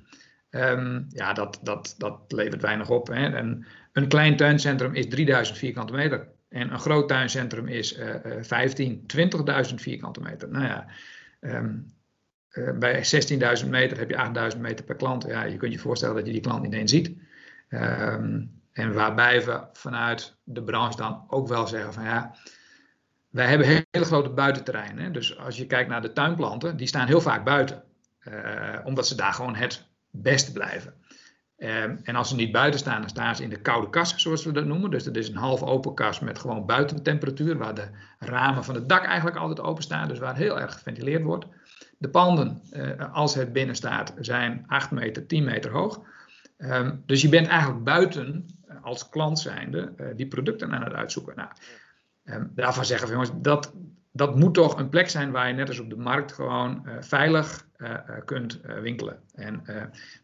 Um, 0.50 1.06
ja, 1.08 1.32
dat, 1.32 1.60
dat, 1.62 1.94
dat 1.98 2.20
levert 2.28 2.62
weinig 2.62 2.90
op. 2.90 3.06
Hè. 3.06 3.34
En 3.34 3.66
een 3.92 4.08
klein 4.08 4.36
tuincentrum 4.36 4.94
is 4.94 5.08
3000 5.08 5.58
vierkante 5.58 5.92
meter. 5.92 6.28
En 6.48 6.72
een 6.72 6.78
groot 6.78 7.08
tuincentrum 7.08 7.68
is 7.68 7.98
uh, 7.98 8.14
15, 8.40 9.06
20.000 9.70 9.74
vierkante 9.74 10.20
meter. 10.20 10.48
Nou 10.48 10.64
ja, 10.64 10.86
um, 11.40 11.86
uh, 12.52 12.78
bij 12.78 13.04
16.000 13.62 13.68
meter 13.68 13.98
heb 13.98 14.10
je 14.10 14.52
8.000 14.54 14.60
meter 14.60 14.84
per 14.84 14.96
klant. 14.96 15.24
Ja, 15.24 15.42
je 15.42 15.56
kunt 15.56 15.72
je 15.72 15.78
voorstellen 15.78 16.14
dat 16.14 16.26
je 16.26 16.32
die 16.32 16.40
klant 16.40 16.62
niet 16.62 16.72
eens 16.72 16.90
ziet. 16.90 17.12
Um, 17.68 18.60
en 18.72 18.92
waarbij 18.92 19.44
we 19.44 19.60
vanuit 19.72 20.36
de 20.44 20.62
branche 20.62 20.96
dan 20.96 21.24
ook 21.28 21.48
wel 21.48 21.66
zeggen 21.66 21.92
van 21.92 22.04
ja, 22.04 22.34
wij 23.28 23.46
hebben 23.46 23.66
hele 23.66 24.04
grote 24.04 24.30
buitenterreinen. 24.30 25.12
Dus 25.12 25.38
als 25.38 25.56
je 25.56 25.66
kijkt 25.66 25.88
naar 25.88 26.02
de 26.02 26.12
tuinplanten, 26.12 26.76
die 26.76 26.86
staan 26.86 27.06
heel 27.06 27.20
vaak 27.20 27.44
buiten. 27.44 27.82
Uh, 28.28 28.78
omdat 28.84 29.06
ze 29.06 29.14
daar 29.14 29.32
gewoon 29.32 29.54
het 29.54 29.89
beste 30.10 30.52
blijven. 30.52 30.94
Uh, 31.58 31.82
en 31.82 32.14
als 32.14 32.28
ze 32.28 32.34
niet 32.34 32.52
buiten 32.52 32.80
staan, 32.80 33.00
dan 33.00 33.10
staan 33.10 33.36
ze 33.36 33.42
in 33.42 33.50
de 33.50 33.60
koude 33.60 33.90
kas, 33.90 34.14
zoals 34.16 34.44
we 34.44 34.52
dat 34.52 34.64
noemen. 34.64 34.90
Dus 34.90 35.04
dat 35.04 35.16
is 35.16 35.28
een 35.28 35.36
half 35.36 35.62
open 35.62 35.94
kas 35.94 36.20
met 36.20 36.38
gewoon 36.38 36.66
buitentemperatuur, 36.66 37.58
waar 37.58 37.74
de 37.74 37.88
ramen 38.18 38.64
van 38.64 38.74
het 38.74 38.88
dak 38.88 39.04
eigenlijk 39.04 39.36
altijd 39.36 39.60
open 39.60 39.82
staan, 39.82 40.08
dus 40.08 40.18
waar 40.18 40.36
heel 40.36 40.60
erg 40.60 40.72
geventileerd 40.72 41.22
wordt. 41.22 41.46
De 41.98 42.08
panden, 42.08 42.62
uh, 42.72 43.14
als 43.14 43.34
het 43.34 43.52
binnen 43.52 43.74
staat, 43.74 44.14
zijn 44.18 44.64
8 44.66 44.90
meter, 44.90 45.26
10 45.26 45.44
meter 45.44 45.70
hoog. 45.70 46.00
Um, 46.58 47.02
dus 47.06 47.22
je 47.22 47.28
bent 47.28 47.46
eigenlijk 47.46 47.84
buiten 47.84 48.46
als 48.82 49.08
klant 49.08 49.38
zijnde 49.38 50.12
die 50.16 50.26
producten 50.26 50.72
aan 50.72 50.84
het 50.84 50.92
uitzoeken. 50.92 51.36
Nou, 51.36 51.48
Um, 52.24 52.52
daarvan 52.54 52.84
zeggen 52.84 53.06
we, 53.06 53.12
jongens, 53.12 53.32
dat, 53.34 53.72
dat 54.12 54.36
moet 54.36 54.54
toch 54.54 54.78
een 54.78 54.88
plek 54.88 55.08
zijn 55.08 55.30
waar 55.30 55.48
je 55.48 55.54
net 55.54 55.68
als 55.68 55.80
op 55.80 55.90
de 55.90 55.96
markt 55.96 56.32
gewoon 56.32 56.82
uh, 56.84 56.92
veilig 57.00 57.66
uh, 57.76 57.94
kunt 58.24 58.60
winkelen. 58.82 59.18
En 59.34 59.64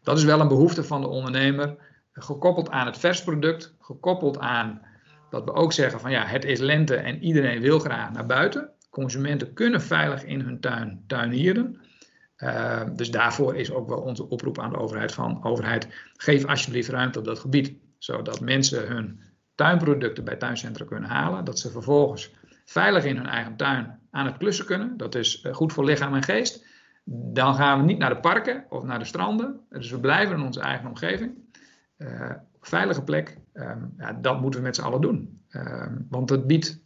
dat 0.03 0.17
is 0.17 0.23
wel 0.23 0.39
een 0.39 0.47
behoefte 0.47 0.83
van 0.83 1.01
de 1.01 1.07
ondernemer, 1.07 1.75
gekoppeld 2.13 2.69
aan 2.69 2.85
het 2.85 2.97
versproduct, 2.97 3.75
gekoppeld 3.79 4.39
aan 4.39 4.81
dat 5.29 5.43
we 5.43 5.53
ook 5.53 5.73
zeggen 5.73 5.99
van 5.99 6.11
ja, 6.11 6.25
het 6.25 6.45
is 6.45 6.59
lente 6.59 6.95
en 6.95 7.23
iedereen 7.23 7.61
wil 7.61 7.79
graag 7.79 8.11
naar 8.11 8.25
buiten. 8.25 8.69
Consumenten 8.89 9.53
kunnen 9.53 9.81
veilig 9.81 10.23
in 10.23 10.41
hun 10.41 10.59
tuin 10.59 11.03
tuinieren. 11.07 11.81
Dus 12.93 13.11
daarvoor 13.11 13.55
is 13.55 13.71
ook 13.71 13.89
wel 13.89 13.99
onze 13.99 14.29
oproep 14.29 14.59
aan 14.59 14.69
de 14.69 14.77
overheid 14.77 15.13
van 15.13 15.43
overheid, 15.43 15.87
geef 16.13 16.45
alsjeblieft 16.45 16.89
ruimte 16.89 17.19
op 17.19 17.25
dat 17.25 17.39
gebied, 17.39 17.73
zodat 17.97 18.39
mensen 18.39 18.87
hun 18.87 19.21
tuinproducten 19.55 20.23
bij 20.23 20.35
tuincentra 20.35 20.85
kunnen 20.85 21.09
halen. 21.09 21.45
Dat 21.45 21.59
ze 21.59 21.71
vervolgens 21.71 22.31
veilig 22.69 23.03
in 23.03 23.15
hun 23.15 23.27
eigen 23.27 23.55
tuin 23.55 23.99
aan 24.11 24.25
het 24.25 24.37
klussen 24.37 24.65
kunnen. 24.65 24.97
Dat 24.97 25.15
is 25.15 25.41
eh, 25.41 25.53
goed 25.53 25.73
voor 25.73 25.85
lichaam 25.85 26.15
en 26.15 26.23
geest. 26.23 26.65
Dan 27.09 27.55
gaan 27.55 27.79
we 27.79 27.85
niet 27.85 27.97
naar 27.97 28.09
de 28.09 28.19
parken 28.19 28.65
of 28.69 28.83
naar 28.83 28.99
de 28.99 29.05
stranden. 29.05 29.65
Dus 29.69 29.91
we 29.91 29.99
blijven 29.99 30.35
in 30.35 30.41
onze 30.41 30.59
eigen 30.59 30.87
omgeving. 30.87 31.45
Uh, 31.97 32.31
veilige 32.59 33.03
plek. 33.03 33.37
Um, 33.53 33.93
ja, 33.97 34.13
dat 34.13 34.41
moeten 34.41 34.59
we 34.59 34.65
met 34.65 34.75
z'n 34.75 34.81
allen 34.81 35.01
doen. 35.01 35.45
Um, 35.49 36.07
want 36.09 36.29
het 36.29 36.47
biedt 36.47 36.79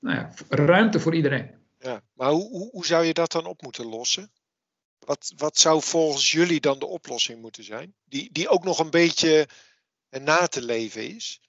nou 0.00 0.16
ja, 0.16 0.30
ruimte 0.48 1.00
voor 1.00 1.14
iedereen. 1.14 1.50
Ja, 1.78 2.00
maar 2.12 2.30
hoe, 2.30 2.70
hoe 2.70 2.86
zou 2.86 3.04
je 3.04 3.14
dat 3.14 3.32
dan 3.32 3.46
op 3.46 3.62
moeten 3.62 3.86
lossen? 3.86 4.30
Wat, 4.98 5.32
wat 5.36 5.58
zou 5.58 5.82
volgens 5.82 6.32
jullie 6.32 6.60
dan 6.60 6.78
de 6.78 6.86
oplossing 6.86 7.40
moeten 7.40 7.64
zijn? 7.64 7.94
Die, 8.04 8.32
die 8.32 8.48
ook 8.48 8.64
nog 8.64 8.78
een 8.78 8.90
beetje 8.90 9.48
na 10.10 10.46
te 10.46 10.64
leven 10.64 11.08
is? 11.14 11.40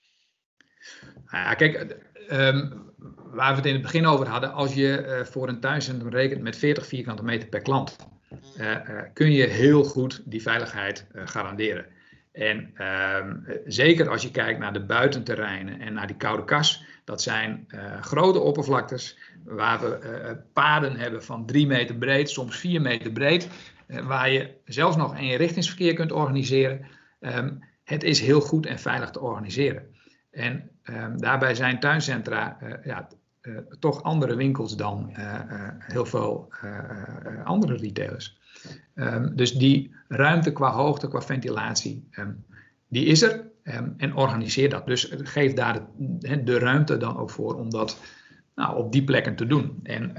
Nou 1.32 1.43
ja, 1.43 1.54
kijk, 1.54 1.97
um, 2.32 2.86
waar 3.32 3.50
we 3.50 3.56
het 3.56 3.65
in 3.65 3.73
het 3.73 3.82
begin 3.82 4.06
over 4.06 4.28
hadden, 4.28 4.54
als 4.54 4.73
je 4.73 5.06
uh, 5.06 5.26
voor 5.26 5.47
een 5.47 5.60
tuincentrum 5.60 6.12
rekent 6.12 6.41
met 6.41 6.58
40 6.58 6.88
vierkante 6.88 7.23
meter 7.23 7.50
per 7.50 7.62
klant, 7.62 7.95
uh, 8.58 8.71
uh, 8.71 8.80
kun 9.13 9.32
je 9.32 9.47
heel 9.47 9.84
goed 9.84 10.21
die 10.26 10.41
veiligheid 10.41 11.06
garanderen. 11.13 11.86
En 12.32 12.73
um, 13.17 13.45
zeker 13.65 14.10
als 14.10 14.21
je 14.21 14.32
kijkt 14.32 14.60
naar 14.60 14.73
de 14.73 14.86
buitenterreinen 14.86 15.80
en 15.80 15.93
naar 15.93 16.08
die 16.08 16.15
koude 16.15 16.43
kas, 16.43 16.84
dat 17.04 17.21
zijn 17.21 17.67
grote 18.02 18.39
oppervlaktes 18.39 19.17
waar 19.43 19.80
we 19.80 20.38
paden 20.54 20.95
hebben 20.95 21.23
van 21.23 21.45
3 21.45 21.67
meter 21.67 21.95
breed, 21.95 22.30
soms 22.30 22.58
4 22.58 22.82
meter 22.82 23.12
breed, 23.12 23.50
waar 23.88 24.30
je 24.30 24.54
zelfs 24.65 24.95
nog 24.95 25.17
eenrichtingsverkeer 25.17 25.93
kunt 25.93 26.12
organiseren. 26.12 26.86
Um, 27.19 27.63
het 27.84 28.04
is 28.04 28.19
heel 28.19 28.41
goed 28.41 28.65
en 28.65 28.80
veilig 28.80 29.10
te 29.10 29.19
organiseren. 29.19 29.95
En 30.32 30.69
um, 30.89 31.21
daarbij 31.21 31.56
zijn 31.56 31.80
tuincentra 31.80 32.58
uh, 32.63 32.73
ja, 32.84 33.08
toch 33.80 34.04
andere 34.04 34.36
winkels 34.36 34.76
dan 34.76 35.10
heel 35.80 36.06
veel 36.06 36.50
andere 37.43 37.76
retailers. 37.76 38.38
Ehm, 38.95 39.36
dus 39.36 39.52
die 39.52 39.95
ruimte 40.08 40.52
qua 40.52 40.71
hoogte, 40.71 41.08
qua 41.08 41.21
ventilatie, 41.21 42.08
ehm, 42.12 42.32
die 42.88 43.06
is 43.06 43.21
er. 43.21 43.45
En 43.97 44.15
organiseer 44.15 44.69
dat. 44.69 44.86
Dus 44.86 45.12
geef 45.23 45.54
daar 45.54 45.80
de, 45.97 46.43
de, 46.43 46.60
ruimte 46.60 46.97
dan 46.97 47.17
ook 47.17 47.30
voor 47.30 47.56
om 47.56 47.69
dat 47.69 48.02
nou, 48.56 48.78
op 48.78 48.91
die 48.91 49.04
plekken 49.04 49.36
te 49.36 49.45
doen. 49.45 49.80
En 49.84 50.15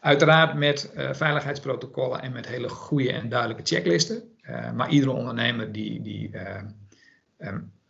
uiteraard 0.00 0.54
met 0.54 0.92
veiligheidsprotocollen 1.12 2.22
en 2.22 2.32
met 2.32 2.48
hele 2.48 2.68
goede 2.68 3.12
en 3.12 3.28
duidelijke 3.28 3.62
checklisten. 3.64 4.22
Maar 4.74 4.88
iedere 4.90 5.12
ondernemer 5.12 5.72
die, 5.72 6.02
die 6.02 6.30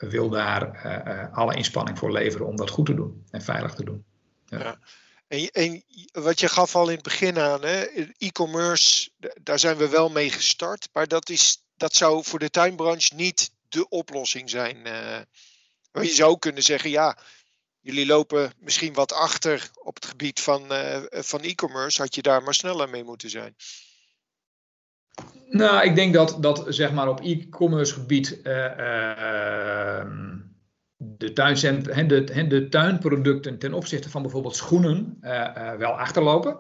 wil 0.09 0.29
daar 0.29 0.87
uh, 0.87 1.37
alle 1.37 1.55
inspanning 1.55 1.99
voor 1.99 2.13
leveren 2.13 2.47
om 2.47 2.57
dat 2.57 2.71
goed 2.71 2.87
te 2.87 2.95
doen 2.95 3.25
en 3.31 3.43
veilig 3.43 3.75
te 3.75 3.85
doen. 3.85 4.05
Ja. 4.47 4.79
En, 5.29 5.49
en, 5.51 5.85
wat 6.13 6.41
je 6.41 6.49
gaf 6.49 6.77
al 6.77 6.89
in 6.89 6.95
het 6.95 7.03
begin 7.03 7.39
aan, 7.39 7.63
e-commerce, 8.19 9.11
daar 9.43 9.59
zijn 9.59 9.77
we 9.77 9.89
wel 9.89 10.09
mee 10.09 10.31
gestart. 10.31 10.89
Maar 10.93 11.09
dat, 11.09 11.29
is, 11.29 11.63
dat 11.77 11.95
zou 11.95 12.25
voor 12.25 12.39
de 12.39 12.51
tuinbranche 12.51 13.15
niet 13.15 13.51
de 13.69 13.89
oplossing 13.89 14.51
zijn. 14.51 14.77
Uh, 14.87 16.05
je 16.05 16.15
zou 16.15 16.39
kunnen 16.39 16.63
zeggen, 16.63 16.91
ja, 16.91 17.19
jullie 17.81 18.07
lopen 18.07 18.53
misschien 18.59 18.93
wat 18.93 19.13
achter 19.13 19.71
op 19.75 19.95
het 19.95 20.07
gebied 20.07 20.41
van, 20.41 20.67
van 21.11 21.41
e-commerce. 21.41 22.03
Had 22.03 22.15
je 22.15 22.23
daar 22.23 22.43
maar 22.43 22.55
sneller 22.55 22.89
mee 22.89 23.05
moeten 23.05 23.31
zijn? 23.31 23.57
Nou, 25.55 25.85
ik 25.85 25.95
denk 25.95 26.15
dat, 26.15 26.37
dat 26.41 26.65
zeg 26.69 26.93
maar 26.93 27.09
op 27.09 27.21
e-commerce 27.21 27.95
gebied 27.95 28.41
uh, 28.43 28.45
de, 30.97 31.33
tuincent, 31.33 32.09
de, 32.09 32.47
de 32.49 32.69
tuinproducten 32.69 33.59
ten 33.59 33.73
opzichte 33.73 34.11
van 34.11 34.23
bijvoorbeeld 34.23 34.57
schoenen 34.57 35.19
uh, 35.23 35.73
wel 35.73 35.99
achterlopen. 35.99 36.59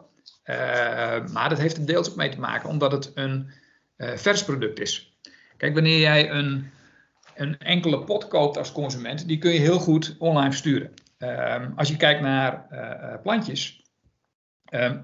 Maar 1.33 1.49
dat 1.49 1.59
heeft 1.59 1.77
er 1.77 1.87
deels 1.87 2.11
ook 2.11 2.17
mee 2.17 2.29
te 2.29 2.41
maken 2.41 2.69
omdat 2.69 2.93
het 2.93 3.13
een 3.15 3.51
vers 3.97 4.45
product 4.45 4.81
is. 4.81 5.19
Kijk, 5.57 5.75
wanneer 5.75 5.99
jij 5.99 6.31
een, 6.31 6.71
een 7.35 7.59
enkele 7.59 8.05
pot 8.05 8.29
koopt 8.29 8.57
als 8.57 8.73
consument, 8.73 9.29
die 9.29 9.39
kun 9.39 9.53
je 9.53 9.61
heel 9.61 9.79
goed 9.79 10.17
online 10.19 10.51
versturen. 10.51 10.93
Ehm, 11.19 11.71
als 11.77 11.89
je 11.89 11.97
kijkt 11.97 12.21
naar 12.21 12.67
plantjes, 13.23 13.83
ehm, 14.65 14.99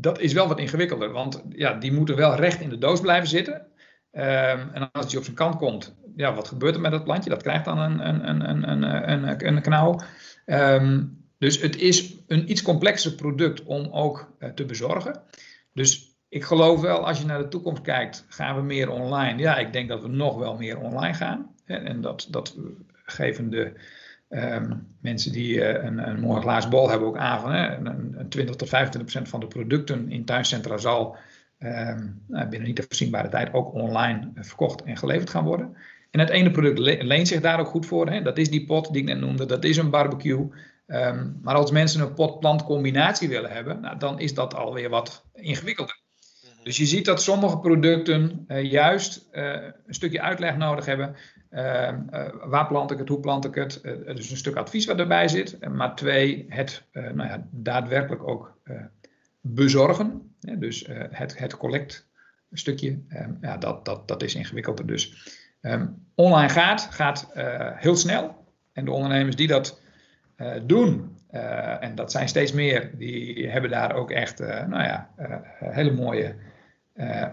dat 0.00 0.20
is 0.20 0.32
wel 0.32 0.48
wat 0.48 0.58
ingewikkelder, 0.58 1.12
want 1.12 1.44
ja, 1.48 1.74
die 1.74 1.92
moeten 1.92 2.16
wel 2.16 2.34
recht 2.34 2.60
in 2.60 2.68
de 2.68 2.78
doos 2.78 3.00
blijven 3.00 3.28
zitten. 3.28 3.66
Um, 4.12 4.70
en 4.72 4.90
als 4.92 5.08
die 5.08 5.18
op 5.18 5.24
zijn 5.24 5.36
kant 5.36 5.56
komt, 5.56 5.96
ja, 6.16 6.34
wat 6.34 6.48
gebeurt 6.48 6.74
er 6.74 6.80
met 6.80 6.90
dat 6.90 7.04
plantje? 7.04 7.30
Dat 7.30 7.42
krijgt 7.42 7.64
dan 7.64 7.78
een, 7.78 8.08
een, 8.08 8.28
een, 8.50 8.70
een, 8.70 8.82
een, 9.12 9.46
een 9.46 9.62
knauw. 9.62 10.00
Um, 10.46 11.16
dus 11.38 11.60
het 11.60 11.76
is 11.76 12.14
een 12.26 12.50
iets 12.50 12.62
complexer 12.62 13.12
product 13.12 13.62
om 13.62 13.88
ook 13.90 14.34
uh, 14.38 14.48
te 14.48 14.64
bezorgen. 14.64 15.22
Dus 15.72 16.16
ik 16.28 16.44
geloof 16.44 16.80
wel, 16.80 17.06
als 17.06 17.18
je 17.18 17.26
naar 17.26 17.38
de 17.38 17.48
toekomst 17.48 17.82
kijkt, 17.82 18.26
gaan 18.28 18.56
we 18.56 18.62
meer 18.62 18.90
online? 18.90 19.38
Ja, 19.38 19.56
ik 19.56 19.72
denk 19.72 19.88
dat 19.88 20.02
we 20.02 20.08
nog 20.08 20.36
wel 20.36 20.56
meer 20.56 20.78
online 20.78 21.14
gaan. 21.14 21.54
Hè, 21.64 21.76
en 21.76 22.00
dat, 22.00 22.26
dat 22.30 22.56
geven 23.04 23.50
de 23.50 23.72
um, 24.28 24.86
mensen 25.00 25.32
die 25.32 25.54
uh, 25.54 25.84
een, 25.84 26.08
een 26.08 26.20
mooi 26.20 26.66
bol 26.68 26.90
hebben 26.90 27.08
ook 27.08 27.16
aan 27.16 27.40
van 27.40 27.52
hè, 27.52 27.76
een, 27.76 28.26
20 28.28 28.56
tot 28.56 28.68
25 28.68 29.00
procent 29.00 29.28
van 29.28 29.40
de 29.40 29.46
producten 29.46 30.10
in 30.10 30.24
tuincentra 30.24 30.76
zal 30.76 31.16
um, 31.58 32.22
binnen 32.26 32.62
niet 32.62 32.76
te 32.76 32.84
voorzienbare 32.88 33.28
tijd 33.28 33.52
ook 33.52 33.72
online 33.72 34.30
verkocht 34.34 34.82
en 34.82 34.96
geleverd 34.96 35.30
gaan 35.30 35.44
worden. 35.44 35.76
En 36.10 36.20
het 36.20 36.28
ene 36.28 36.50
product 36.50 36.78
leent 37.02 37.28
zich 37.28 37.40
daar 37.40 37.60
ook 37.60 37.66
goed 37.68 37.86
voor. 37.86 38.10
Hè? 38.10 38.22
Dat 38.22 38.38
is 38.38 38.50
die 38.50 38.66
pot 38.66 38.92
die 38.92 39.02
ik 39.02 39.08
net 39.08 39.20
noemde, 39.20 39.46
dat 39.46 39.64
is 39.64 39.76
een 39.76 39.90
barbecue. 39.90 40.48
Um, 40.86 41.38
maar 41.42 41.54
als 41.54 41.70
mensen 41.70 42.00
een 42.00 42.14
pot-plant 42.14 42.64
combinatie 42.64 43.28
willen 43.28 43.50
hebben, 43.50 43.80
nou, 43.80 43.98
dan 43.98 44.20
is 44.20 44.34
dat 44.34 44.54
alweer 44.54 44.88
wat 44.88 45.24
ingewikkelder. 45.34 46.00
Dus 46.68 46.76
je 46.76 46.86
ziet 46.86 47.04
dat 47.04 47.22
sommige 47.22 47.58
producten 47.58 48.44
uh, 48.48 48.70
juist 48.70 49.28
uh, 49.32 49.52
een 49.86 49.94
stukje 49.94 50.20
uitleg 50.20 50.56
nodig 50.56 50.86
hebben. 50.86 51.16
Uh, 51.50 51.92
waar 52.44 52.66
plant 52.66 52.90
ik 52.90 52.98
het, 52.98 53.08
hoe 53.08 53.20
plant 53.20 53.44
ik 53.44 53.54
het? 53.54 53.80
dus 53.82 54.30
een 54.30 54.36
stuk 54.36 54.56
advies 54.56 54.86
wat 54.86 54.98
erbij 54.98 55.28
zit. 55.28 55.68
maar 55.68 55.94
twee, 55.94 56.46
het 56.48 56.84
nou 56.92 57.28
ja, 57.28 57.46
daadwerkelijk 57.50 58.28
ook 58.28 58.58
bezorgen. 59.40 60.34
dus 60.58 60.88
het, 61.10 61.38
het 61.38 61.56
collectstukje, 61.56 62.98
ehm, 63.08 63.32
ja, 63.40 63.56
dat, 63.56 63.84
dat, 63.84 64.08
dat 64.08 64.22
is 64.22 64.34
ingewikkelder. 64.34 64.86
Dus 64.86 65.32
um, 65.62 66.06
online 66.14 66.48
gaat, 66.48 66.88
gaat 66.90 67.30
heel 67.74 67.96
snel. 67.96 68.44
En 68.72 68.84
de 68.84 68.90
ondernemers 68.90 69.36
die 69.36 69.48
dat 69.48 69.80
doen, 70.66 71.16
en 71.80 71.94
dat 71.94 72.12
zijn 72.12 72.28
steeds 72.28 72.52
meer, 72.52 72.90
die 72.98 73.48
hebben 73.48 73.70
daar 73.70 73.94
ook 73.94 74.10
echt 74.10 74.38
nou 74.38 74.82
ja, 74.82 75.10
hele 75.58 75.92
mooie 75.92 76.34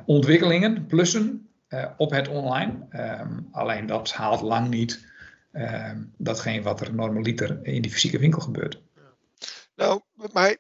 ontwikkelingen, 0.06 0.86
plussen 0.86 1.49
op 1.97 2.12
het 2.12 2.28
online. 2.28 2.73
Um, 3.21 3.47
alleen 3.51 3.86
dat 3.86 4.12
haalt 4.12 4.41
lang 4.41 4.69
niet 4.69 5.06
um, 5.54 6.13
datgene 6.17 6.62
wat 6.62 6.82
er 6.82 6.93
normaliter 6.93 7.60
in 7.63 7.82
die 7.82 7.91
fysieke 7.91 8.19
winkel 8.19 8.41
gebeurt. 8.41 8.82
Nou, 9.75 10.01
maar 10.13 10.58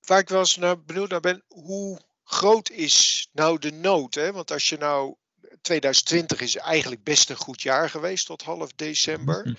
waar 0.00 0.18
ik 0.18 0.28
wel 0.28 0.38
eens 0.38 0.56
naar 0.56 0.82
benieuwd 0.82 1.10
naar 1.10 1.20
ben, 1.20 1.42
hoe 1.48 2.00
groot 2.24 2.70
is 2.70 3.28
nou 3.32 3.58
de 3.58 3.72
nood? 3.72 4.14
Hè? 4.14 4.32
Want 4.32 4.50
als 4.52 4.68
je 4.68 4.76
nou 4.76 5.14
2020 5.60 6.40
is 6.40 6.56
eigenlijk 6.56 7.02
best 7.02 7.30
een 7.30 7.36
goed 7.36 7.62
jaar 7.62 7.90
geweest 7.90 8.26
tot 8.26 8.42
half 8.42 8.72
december. 8.72 9.56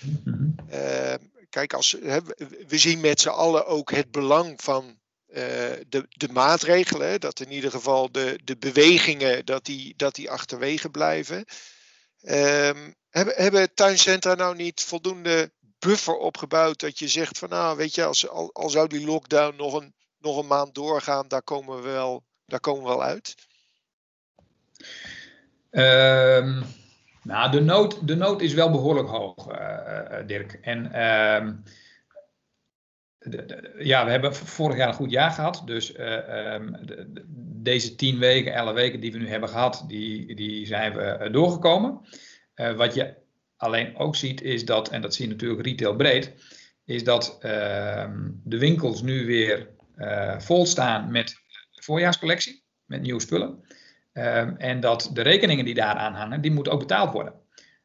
Uh, 0.70 1.14
kijk, 1.50 1.72
als, 1.72 1.92
we 2.66 2.78
zien 2.78 3.00
met 3.00 3.20
z'n 3.20 3.28
allen 3.28 3.66
ook 3.66 3.90
het 3.90 4.10
belang 4.10 4.62
van 4.62 4.98
de, 5.88 6.06
de 6.08 6.28
maatregelen. 6.32 7.20
Dat 7.20 7.40
in 7.40 7.52
ieder 7.52 7.70
geval 7.70 8.12
de, 8.12 8.38
de 8.44 8.56
bewegingen 8.56 9.44
dat 9.44 9.64
die, 9.64 9.94
dat 9.96 10.14
die 10.14 10.30
achterwege 10.30 10.90
blijven. 10.90 11.44
Uh, 12.22 12.70
hebben, 13.10 13.34
hebben 13.36 13.74
tuincentra 13.74 14.34
nou 14.34 14.56
niet 14.56 14.82
voldoende 14.82 15.52
buffer 15.78 16.16
opgebouwd 16.16 16.80
dat 16.80 16.98
je 16.98 17.08
zegt 17.08 17.38
van 17.38 17.48
nou 17.48 17.76
weet 17.76 17.94
je, 17.94 18.04
als, 18.04 18.28
al, 18.28 18.70
zou 18.70 18.88
die 18.88 19.04
lockdown 19.06 19.56
nog 19.56 19.74
een, 19.74 19.94
nog 20.18 20.38
een 20.38 20.46
maand 20.46 20.74
doorgaan, 20.74 21.28
daar 21.28 21.42
komen 21.42 21.76
we 21.76 21.82
wel, 21.82 22.24
daar 22.46 22.60
komen 22.60 22.82
we 22.82 22.88
wel 22.88 23.02
uit? 23.02 23.34
Um, 25.70 26.64
nou, 27.22 27.50
de 27.50 27.60
nood, 27.60 28.06
de 28.08 28.14
nood 28.14 28.40
is 28.40 28.54
wel 28.54 28.70
behoorlijk 28.70 29.08
hoog, 29.08 29.48
uh, 29.48 30.26
Dirk. 30.26 30.52
En 30.52 30.84
uh, 30.84 31.72
ja, 33.78 34.04
we 34.04 34.10
hebben 34.10 34.34
vorig 34.34 34.76
jaar 34.76 34.88
een 34.88 34.94
goed 34.94 35.10
jaar 35.10 35.30
gehad. 35.30 35.62
Dus 35.64 35.96
uh, 35.96 36.54
um, 36.54 36.76
de, 36.86 37.24
deze 37.62 37.94
tien 37.94 38.18
weken, 38.18 38.54
elf 38.54 38.72
weken 38.72 39.00
die 39.00 39.12
we 39.12 39.18
nu 39.18 39.28
hebben 39.28 39.48
gehad, 39.48 39.84
die, 39.86 40.34
die 40.34 40.66
zijn 40.66 40.92
we 40.92 41.28
doorgekomen. 41.30 42.00
wat 42.76 42.94
je 42.94 43.14
alleen 43.56 43.96
ook 43.96 44.16
ziet 44.16 44.42
is 44.42 44.64
dat, 44.64 44.88
en 44.88 45.00
dat 45.00 45.14
zie 45.14 45.26
je 45.26 45.32
natuurlijk 45.32 45.62
retail 45.62 45.96
breed, 45.96 46.32
is 46.84 47.04
dat 47.04 47.38
ehm, 47.40 48.30
de 48.44 48.58
winkels 48.58 49.02
nu 49.02 49.26
weer 49.26 49.68
vol 50.38 50.66
staan 50.66 51.10
met 51.10 51.34
voorjaarscollectie, 51.70 52.64
met 52.84 53.00
nieuwe 53.00 53.20
spullen. 53.20 53.64
Um, 54.12 54.56
en 54.56 54.80
dat 54.80 55.10
de 55.12 55.22
rekeningen 55.22 55.64
die 55.64 55.74
daaraan 55.74 56.14
hangen, 56.14 56.40
die 56.40 56.50
moeten 56.50 56.72
ook 56.72 56.78
betaald 56.78 57.12
worden. 57.12 57.34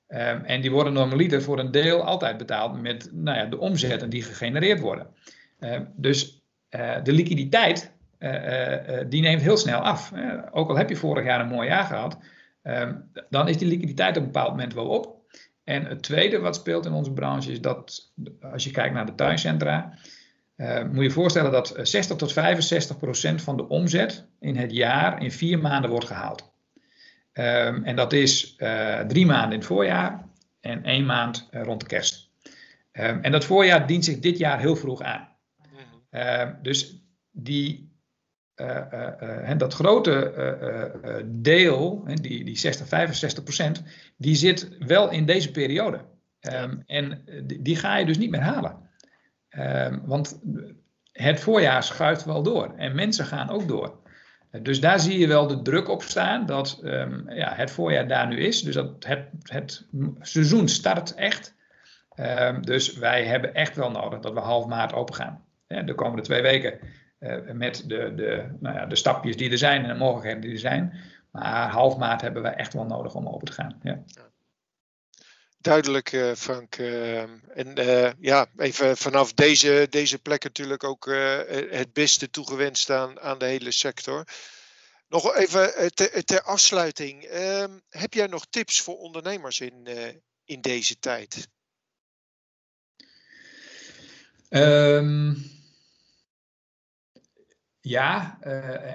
Um, 0.10 0.44
en 0.44 0.62
die 0.62 0.72
worden 0.72 0.94
normaliter 0.94 1.42
voor 1.42 1.60
een 1.60 1.72
deel 1.72 2.04
altijd 2.04 2.38
betaald 2.38 2.82
met 2.82 3.10
nou 3.14 3.38
ja, 3.38 3.46
de 3.46 3.60
omzetten 3.60 4.10
die 4.10 4.22
gegenereerd 4.22 4.80
worden. 4.80 5.08
Um, 5.60 5.94
dus 5.96 6.42
uh, 6.70 6.96
de 7.04 7.12
liquiditeit, 7.12 7.92
uh, 8.20 8.34
uh, 8.34 9.06
die 9.10 9.22
neemt 9.22 9.42
heel 9.42 9.58
snel 9.58 9.80
af. 9.80 10.12
ook 10.52 10.70
al 10.70 10.78
heb 10.78 10.90
je 10.90 10.96
vorig 10.96 11.26
jaar 11.26 11.40
een 11.40 11.48
mooi 11.48 11.68
jaar 11.68 11.84
gehad, 11.84 12.18
dan 13.30 13.48
is 13.48 13.58
die 13.58 13.68
liquiditeit 13.68 14.18
op 14.18 14.22
een 14.22 14.32
bepaald 14.32 14.50
moment 14.50 14.74
wel 14.74 14.88
op. 14.88 15.16
En 15.64 15.86
het 15.86 16.04
tweede 16.04 16.40
wat 16.40 16.56
speelt 16.56 16.86
in 16.86 16.92
onze 16.92 17.14
branche 17.14 17.52
is 17.52 17.62
dat 17.62 18.12
als 18.42 18.64
je 18.64 18.72
kijkt 18.72 18.94
naar 18.94 19.06
de 19.06 19.16
tuincentra, 19.16 19.94
moet 20.92 21.04
je 21.04 21.12
voorstellen 21.12 21.52
dat 21.52 21.80
60 21.82 22.18
tot 22.18 22.34
65 22.34 22.98
procent 22.98 23.42
van 23.42 23.58
de 23.58 23.68
omzet 23.68 24.28
in 24.40 24.56
het 24.56 24.72
jaar 24.72 25.22
in 25.22 25.32
vier 25.32 25.60
maanden 25.60 25.90
wordt 25.90 26.06
gehaald. 26.06 26.47
Um, 27.40 27.84
en 27.84 27.96
dat 27.96 28.14
is 28.14 28.56
uh, 28.58 29.00
drie 29.00 29.26
maanden 29.26 29.52
in 29.52 29.58
het 29.58 29.68
voorjaar 29.68 30.26
en 30.60 30.84
één 30.84 31.06
maand 31.06 31.48
uh, 31.52 31.64
rond 31.64 31.80
de 31.80 31.88
kerst. 31.88 32.30
Um, 32.92 33.22
en 33.22 33.32
dat 33.32 33.46
voorjaar 33.46 33.88
dient 33.88 34.06
zich 34.06 34.20
dit 34.20 34.38
jaar 34.38 34.60
heel 34.60 34.76
vroeg 34.76 35.02
aan. 35.02 35.28
Uh, 36.12 36.50
dus 36.62 37.02
die, 37.32 37.92
dat 39.58 39.74
grote 39.74 41.24
deel, 41.26 42.04
die, 42.22 42.44
die 42.44 42.58
60, 42.58 42.88
65 42.88 43.44
procent, 43.44 43.84
die 44.16 44.36
zit 44.36 44.78
wel 44.80 45.12
in 45.12 45.26
deze 45.26 45.52
periode. 45.52 46.06
Um, 46.42 46.84
en 46.86 47.24
die, 47.44 47.62
die 47.62 47.76
ga 47.76 47.98
je 47.98 48.06
dus 48.06 48.18
niet 48.18 48.30
meer 48.30 48.42
halen. 48.42 48.90
Want 50.06 50.40
het 51.12 51.40
voorjaar 51.40 51.84
schuift 51.84 52.26
wel 52.26 52.44
door 52.44 52.74
en 52.78 52.96
mensen 52.96 53.26
gaan 53.26 53.50
ook 53.50 53.68
door. 53.68 54.00
Dus 54.52 54.80
daar 54.80 55.00
zie 55.00 55.20
je 55.20 55.28
wel 55.28 55.48
de 55.48 55.62
druk 55.62 55.88
op 55.88 56.02
staan 56.02 56.46
dat 56.46 56.82
um, 56.84 57.30
ja, 57.30 57.54
het 57.54 57.72
voorjaar 57.72 58.08
daar 58.08 58.28
nu 58.28 58.38
is. 58.38 58.62
Dus 58.62 58.76
dat 58.76 59.06
het, 59.06 59.30
het 59.44 59.88
seizoen 60.20 60.68
start 60.68 61.16
echt. 61.16 61.56
Um, 62.16 62.66
dus 62.66 62.98
wij 62.98 63.26
hebben 63.26 63.54
echt 63.54 63.76
wel 63.76 63.92
nodig 63.92 64.20
dat 64.20 64.34
we 64.34 64.40
half 64.40 64.66
maart 64.66 64.94
open 64.94 65.16
gaan. 65.16 65.44
de 65.68 65.96
komende 65.96 66.22
twee 66.22 66.42
weken 66.42 66.80
met 67.54 67.84
de, 67.88 68.16
de, 68.16 68.56
nou 68.60 68.76
ja, 68.76 68.86
de 68.86 68.96
stapjes 68.96 69.38
die 69.38 69.52
er 69.52 69.58
zijn 69.58 69.82
en 69.82 69.88
de 69.88 70.00
mogelijkheden 70.00 70.42
die 70.42 70.52
er 70.52 70.60
zijn. 70.60 70.94
Maar 71.32 71.70
half 71.70 71.98
maart 71.98 72.22
hebben 72.22 72.42
we 72.42 72.50
echt 72.50 72.74
wel 72.74 72.86
nodig 72.86 73.16
om 73.16 73.28
open 73.28 73.46
te 73.48 73.54
gaan. 73.54 73.80
Ja. 73.82 74.04
Duidelijk, 75.68 76.12
uh, 76.12 76.34
Frank. 76.36 76.78
Uh, 76.78 77.20
en 77.20 77.80
uh, 77.80 78.12
ja, 78.20 78.48
even 78.58 78.98
vanaf 78.98 79.34
deze, 79.34 79.88
deze 79.90 80.20
plek 80.20 80.44
natuurlijk 80.44 80.84
ook 80.84 81.06
het 81.70 81.94
beste 81.94 82.30
toegewenst 82.30 82.90
aan, 82.90 83.20
aan 83.20 83.38
de 83.38 83.46
hele 83.46 83.72
sector. 83.72 84.28
Nog 85.08 85.36
even 85.36 85.94
ter, 85.94 86.24
ter 86.24 86.42
afsluiting. 86.42 87.24
Ehm, 87.24 87.80
heb 87.90 88.14
jij 88.14 88.28
nog 88.28 88.46
tips 88.50 88.82
voor 88.82 88.98
ondernemers 88.98 89.60
in, 89.60 89.88
in 90.46 90.62
deze 90.62 91.00
tijd? 91.00 91.48
Um, 94.50 95.57
ja 97.88 98.38
uh, 98.48 98.54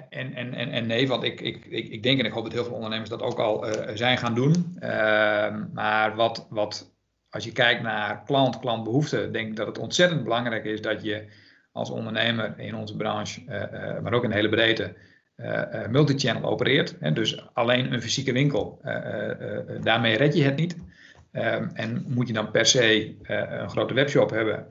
en, 0.08 0.34
en, 0.34 0.54
en, 0.54 0.70
en 0.70 0.86
nee, 0.86 1.08
want 1.08 1.22
ik, 1.22 1.40
ik, 1.40 1.64
ik, 1.64 1.88
ik 1.88 2.02
denk 2.02 2.18
en 2.18 2.24
ik 2.24 2.32
hoop 2.32 2.44
dat 2.44 2.52
heel 2.52 2.64
veel 2.64 2.74
ondernemers 2.74 3.10
dat 3.10 3.22
ook 3.22 3.38
al 3.38 3.68
uh, 3.68 3.90
zijn 3.94 4.18
gaan 4.18 4.34
doen. 4.34 4.76
Uh, 4.82 5.54
maar 5.72 6.14
wat, 6.14 6.46
wat, 6.50 6.94
als 7.30 7.44
je 7.44 7.52
kijkt 7.52 7.82
naar 7.82 8.22
klant, 8.24 8.58
klantbehoeften, 8.58 9.32
denk 9.32 9.48
ik 9.48 9.56
dat 9.56 9.66
het 9.66 9.78
ontzettend 9.78 10.22
belangrijk 10.22 10.64
is 10.64 10.80
dat 10.80 11.02
je 11.02 11.24
als 11.72 11.90
ondernemer 11.90 12.54
in 12.56 12.74
onze 12.74 12.96
branche, 12.96 13.40
eh, 13.46 14.00
maar 14.00 14.12
ook 14.12 14.24
in 14.24 14.30
de 14.30 14.36
hele 14.36 14.48
breedte, 14.48 14.94
multichannel 15.88 16.50
opereert. 16.50 16.96
Hè, 17.00 17.12
dus 17.12 17.48
alleen 17.52 17.92
een 17.92 18.02
fysieke 18.02 18.32
winkel, 18.32 18.80
daarmee 19.80 20.16
red 20.16 20.34
je 20.34 20.42
het 20.42 20.56
niet. 20.56 20.76
Ehm, 21.32 21.68
en 21.74 22.04
moet 22.08 22.26
je 22.26 22.32
dan 22.32 22.50
per 22.50 22.66
se 22.66 23.16
een 23.22 23.70
grote 23.70 23.94
webshop 23.94 24.30
hebben, 24.30 24.66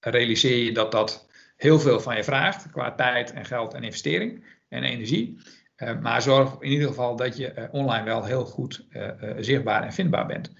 realiseer 0.00 0.64
je 0.64 0.72
dat 0.72 0.92
dat 0.92 1.26
heel 1.62 1.80
veel 1.80 2.00
van 2.00 2.16
je 2.16 2.24
vraagt 2.24 2.70
qua 2.70 2.94
tijd 2.94 3.32
en 3.32 3.44
geld 3.44 3.74
en 3.74 3.84
investering 3.84 4.44
en 4.68 4.82
energie. 4.82 5.38
Uh, 5.76 5.98
maar 6.00 6.22
zorg 6.22 6.56
in 6.60 6.70
ieder 6.70 6.88
geval 6.88 7.16
dat 7.16 7.36
je 7.36 7.52
uh, 7.58 7.64
online 7.70 8.04
wel 8.04 8.24
heel 8.24 8.44
goed 8.44 8.86
uh, 8.90 9.10
zichtbaar 9.38 9.82
en 9.82 9.92
vindbaar 9.92 10.26
bent. 10.26 10.52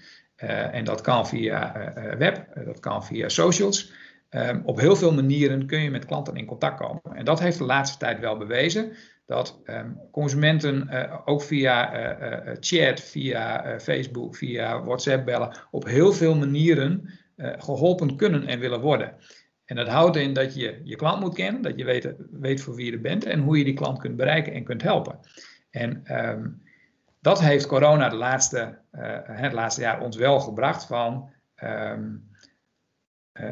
en 0.71 0.83
dat 0.83 1.01
kan 1.01 1.27
via 1.27 1.93
web, 2.17 2.47
dat 2.65 2.79
kan 2.79 3.05
via 3.05 3.29
socials. 3.29 3.91
Um, 4.29 4.61
op 4.65 4.79
heel 4.79 4.95
veel 4.95 5.13
manieren 5.13 5.65
kun 5.65 5.81
je 5.81 5.91
met 5.91 6.05
klanten 6.05 6.35
in 6.35 6.45
contact 6.45 6.79
komen. 6.79 7.01
En 7.13 7.25
dat 7.25 7.39
heeft 7.39 7.57
de 7.57 7.63
laatste 7.63 7.97
tijd 7.97 8.19
wel 8.19 8.37
bewezen 8.37 8.91
dat 9.25 9.61
um, 9.65 9.99
consumenten 10.11 10.89
ook 11.25 11.41
via 11.41 11.91
chat, 12.59 12.99
via 12.99 13.79
Facebook, 13.79 14.35
via 14.35 14.83
WhatsApp 14.83 15.25
bellen, 15.25 15.57
op 15.71 15.85
heel 15.85 16.13
veel 16.13 16.35
manieren 16.35 17.09
geholpen 17.37 18.15
kunnen 18.15 18.47
en 18.47 18.59
willen 18.59 18.81
worden. 18.81 19.15
En 19.65 19.75
dat 19.75 19.87
houdt 19.87 20.15
in 20.15 20.33
dat 20.33 20.55
je 20.55 20.81
je 20.83 20.95
klant 20.95 21.19
moet 21.19 21.33
kennen, 21.33 21.61
dat 21.61 21.77
je 21.77 21.85
weet, 21.85 22.13
weet 22.31 22.61
voor 22.61 22.75
wie 22.75 22.85
je 22.85 22.91
er 22.91 23.01
bent 23.01 23.25
en 23.25 23.39
hoe 23.39 23.57
je 23.57 23.63
die 23.63 23.73
klant 23.73 23.99
kunt 23.99 24.15
bereiken 24.15 24.53
en 24.53 24.63
kunt 24.63 24.81
helpen. 24.81 25.19
En 25.69 26.03
um, 26.29 26.61
dat 27.21 27.41
heeft 27.41 27.67
corona 27.67 28.09
de 28.09 28.15
laatste, 28.15 28.77
uh, 28.93 29.17
het 29.23 29.53
laatste 29.53 29.81
jaar 29.81 30.01
ons 30.01 30.15
wel 30.15 30.39
gebracht 30.39 30.85
van 30.85 31.29
um, 31.63 32.29
uh, 33.33 33.51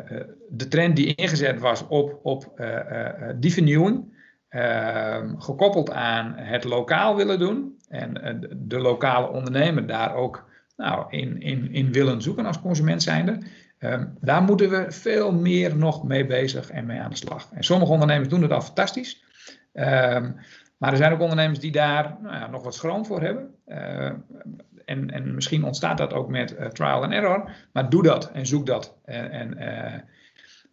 de 0.49 0.67
trend 0.67 0.95
die 0.95 1.15
ingezet 1.15 1.59
was 1.59 1.87
op, 1.87 2.19
op 2.23 2.61
die 3.35 3.53
vernieuwing, 3.53 4.19
ehm, 4.47 5.37
gekoppeld 5.37 5.91
aan 5.91 6.33
het 6.35 6.63
lokaal 6.63 7.15
willen 7.15 7.39
doen 7.39 7.77
en 7.87 8.39
de 8.57 8.79
lokale 8.79 9.29
ondernemer 9.29 9.87
daar 9.87 10.15
ook 10.15 10.49
nou, 10.75 11.05
in, 11.09 11.41
in, 11.41 11.71
in 11.71 11.91
willen 11.91 12.21
zoeken 12.21 12.45
als 12.45 12.61
consument 12.61 13.03
zijnde. 13.03 13.39
Um, 13.83 14.17
daar 14.19 14.41
moeten 14.41 14.69
we 14.69 14.85
veel 14.91 15.31
meer 15.31 15.77
nog 15.77 16.03
mee 16.03 16.25
bezig 16.25 16.69
en 16.69 16.85
mee 16.85 16.99
aan 16.99 17.09
de 17.09 17.15
slag. 17.15 17.49
En 17.53 17.63
sommige 17.63 17.91
ondernemers 17.91 18.29
doen 18.29 18.41
het 18.41 18.51
al 18.51 18.61
fantastisch. 18.61 19.23
Um, 19.73 20.35
maar 20.81 20.91
er 20.91 20.97
zijn 20.97 21.11
ook 21.11 21.19
ondernemers 21.19 21.59
die 21.59 21.71
daar 21.71 22.17
nou 22.21 22.35
ja, 22.35 22.47
nog 22.47 22.63
wat 22.63 22.75
schroom 22.75 23.05
voor 23.05 23.21
hebben. 23.21 23.55
Uh, 23.67 24.11
en, 24.85 25.11
en, 25.11 25.35
misschien 25.35 25.63
ontstaat 25.63 25.97
dat 25.97 26.13
ook 26.13 26.29
met 26.29 26.55
uh, 26.59 26.65
trial 26.65 27.03
and 27.03 27.13
error. 27.13 27.51
Maar 27.73 27.89
doe 27.89 28.03
dat 28.03 28.31
en 28.31 28.45
zoek 28.45 28.65
dat. 28.65 28.97
En, 29.05 29.31
en 29.31 29.57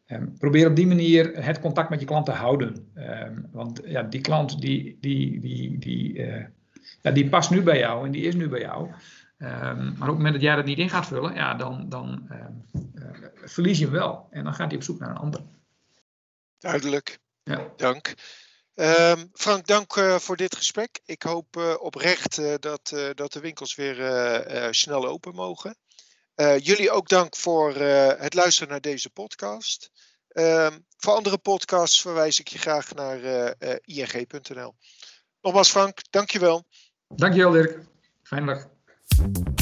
uh, 0.06 0.18
probeer 0.38 0.68
op 0.68 0.76
die 0.76 0.86
manier 0.86 1.44
het 1.44 1.60
contact 1.60 1.90
met 1.90 2.00
je 2.00 2.06
klant 2.06 2.26
te 2.26 2.32
houden. 2.32 2.92
want 3.52 3.80
ja, 3.84 4.02
die 4.02 4.20
klant 4.20 4.60
die, 4.60 4.98
die, 5.00 5.40
die, 5.40 5.78
die, 5.78 6.24
ja, 7.02 7.10
die 7.10 7.28
past 7.28 7.50
nu 7.50 7.62
bij 7.62 7.78
jou 7.78 8.06
en 8.06 8.12
die 8.12 8.22
is 8.22 8.34
nu 8.34 8.48
bij 8.48 8.60
jou. 8.60 8.88
Um, 9.38 9.48
maar 9.48 9.92
op 9.92 9.98
het 9.98 10.16
moment 10.16 10.32
dat 10.32 10.42
jij 10.42 10.56
dat 10.56 10.64
niet 10.64 10.78
in 10.78 10.90
gaat 10.90 11.06
vullen, 11.06 11.34
ja, 11.34 11.54
dan, 11.54 11.88
dan 11.88 12.28
um, 12.30 12.64
uh, 12.94 13.28
verlies 13.44 13.78
je 13.78 13.84
hem 13.84 13.92
wel. 13.92 14.26
En 14.30 14.44
dan 14.44 14.54
gaat 14.54 14.66
hij 14.66 14.76
op 14.76 14.82
zoek 14.82 14.98
naar 14.98 15.10
een 15.10 15.16
ander. 15.16 15.40
Duidelijk. 16.58 17.18
Ja. 17.42 17.72
Dank. 17.76 18.14
Um, 18.74 19.30
Frank, 19.32 19.66
dank 19.66 19.96
uh, 19.96 20.16
voor 20.16 20.36
dit 20.36 20.56
gesprek. 20.56 21.00
Ik 21.04 21.22
hoop 21.22 21.56
uh, 21.56 21.74
oprecht 21.78 22.38
uh, 22.38 22.54
dat, 22.58 23.12
dat 23.14 23.32
de 23.32 23.40
winkels 23.40 23.74
weer 23.74 23.96
snel 24.74 25.06
open 25.06 25.34
mogen. 25.34 25.76
jullie 26.58 26.90
ook 26.90 27.08
dank 27.08 27.36
voor 27.36 27.74
het 27.74 28.34
luisteren 28.34 28.68
naar 28.68 28.80
deze 28.80 29.10
podcast. 29.10 29.90
voor 30.96 31.14
andere 31.14 31.38
podcasts 31.38 32.00
verwijs 32.00 32.40
ik 32.40 32.48
je 32.48 32.58
graag 32.58 32.94
naar 32.94 33.18
ing.nl. 33.84 34.74
Nogmaals 35.40 35.70
Frank, 35.70 36.00
dankjewel. 36.10 36.64
Dankjewel 37.08 37.50
Dirk. 37.50 37.84
Fijne 38.22 38.46
dag. 38.46 38.77
thank 39.18 39.48
you 39.48 39.57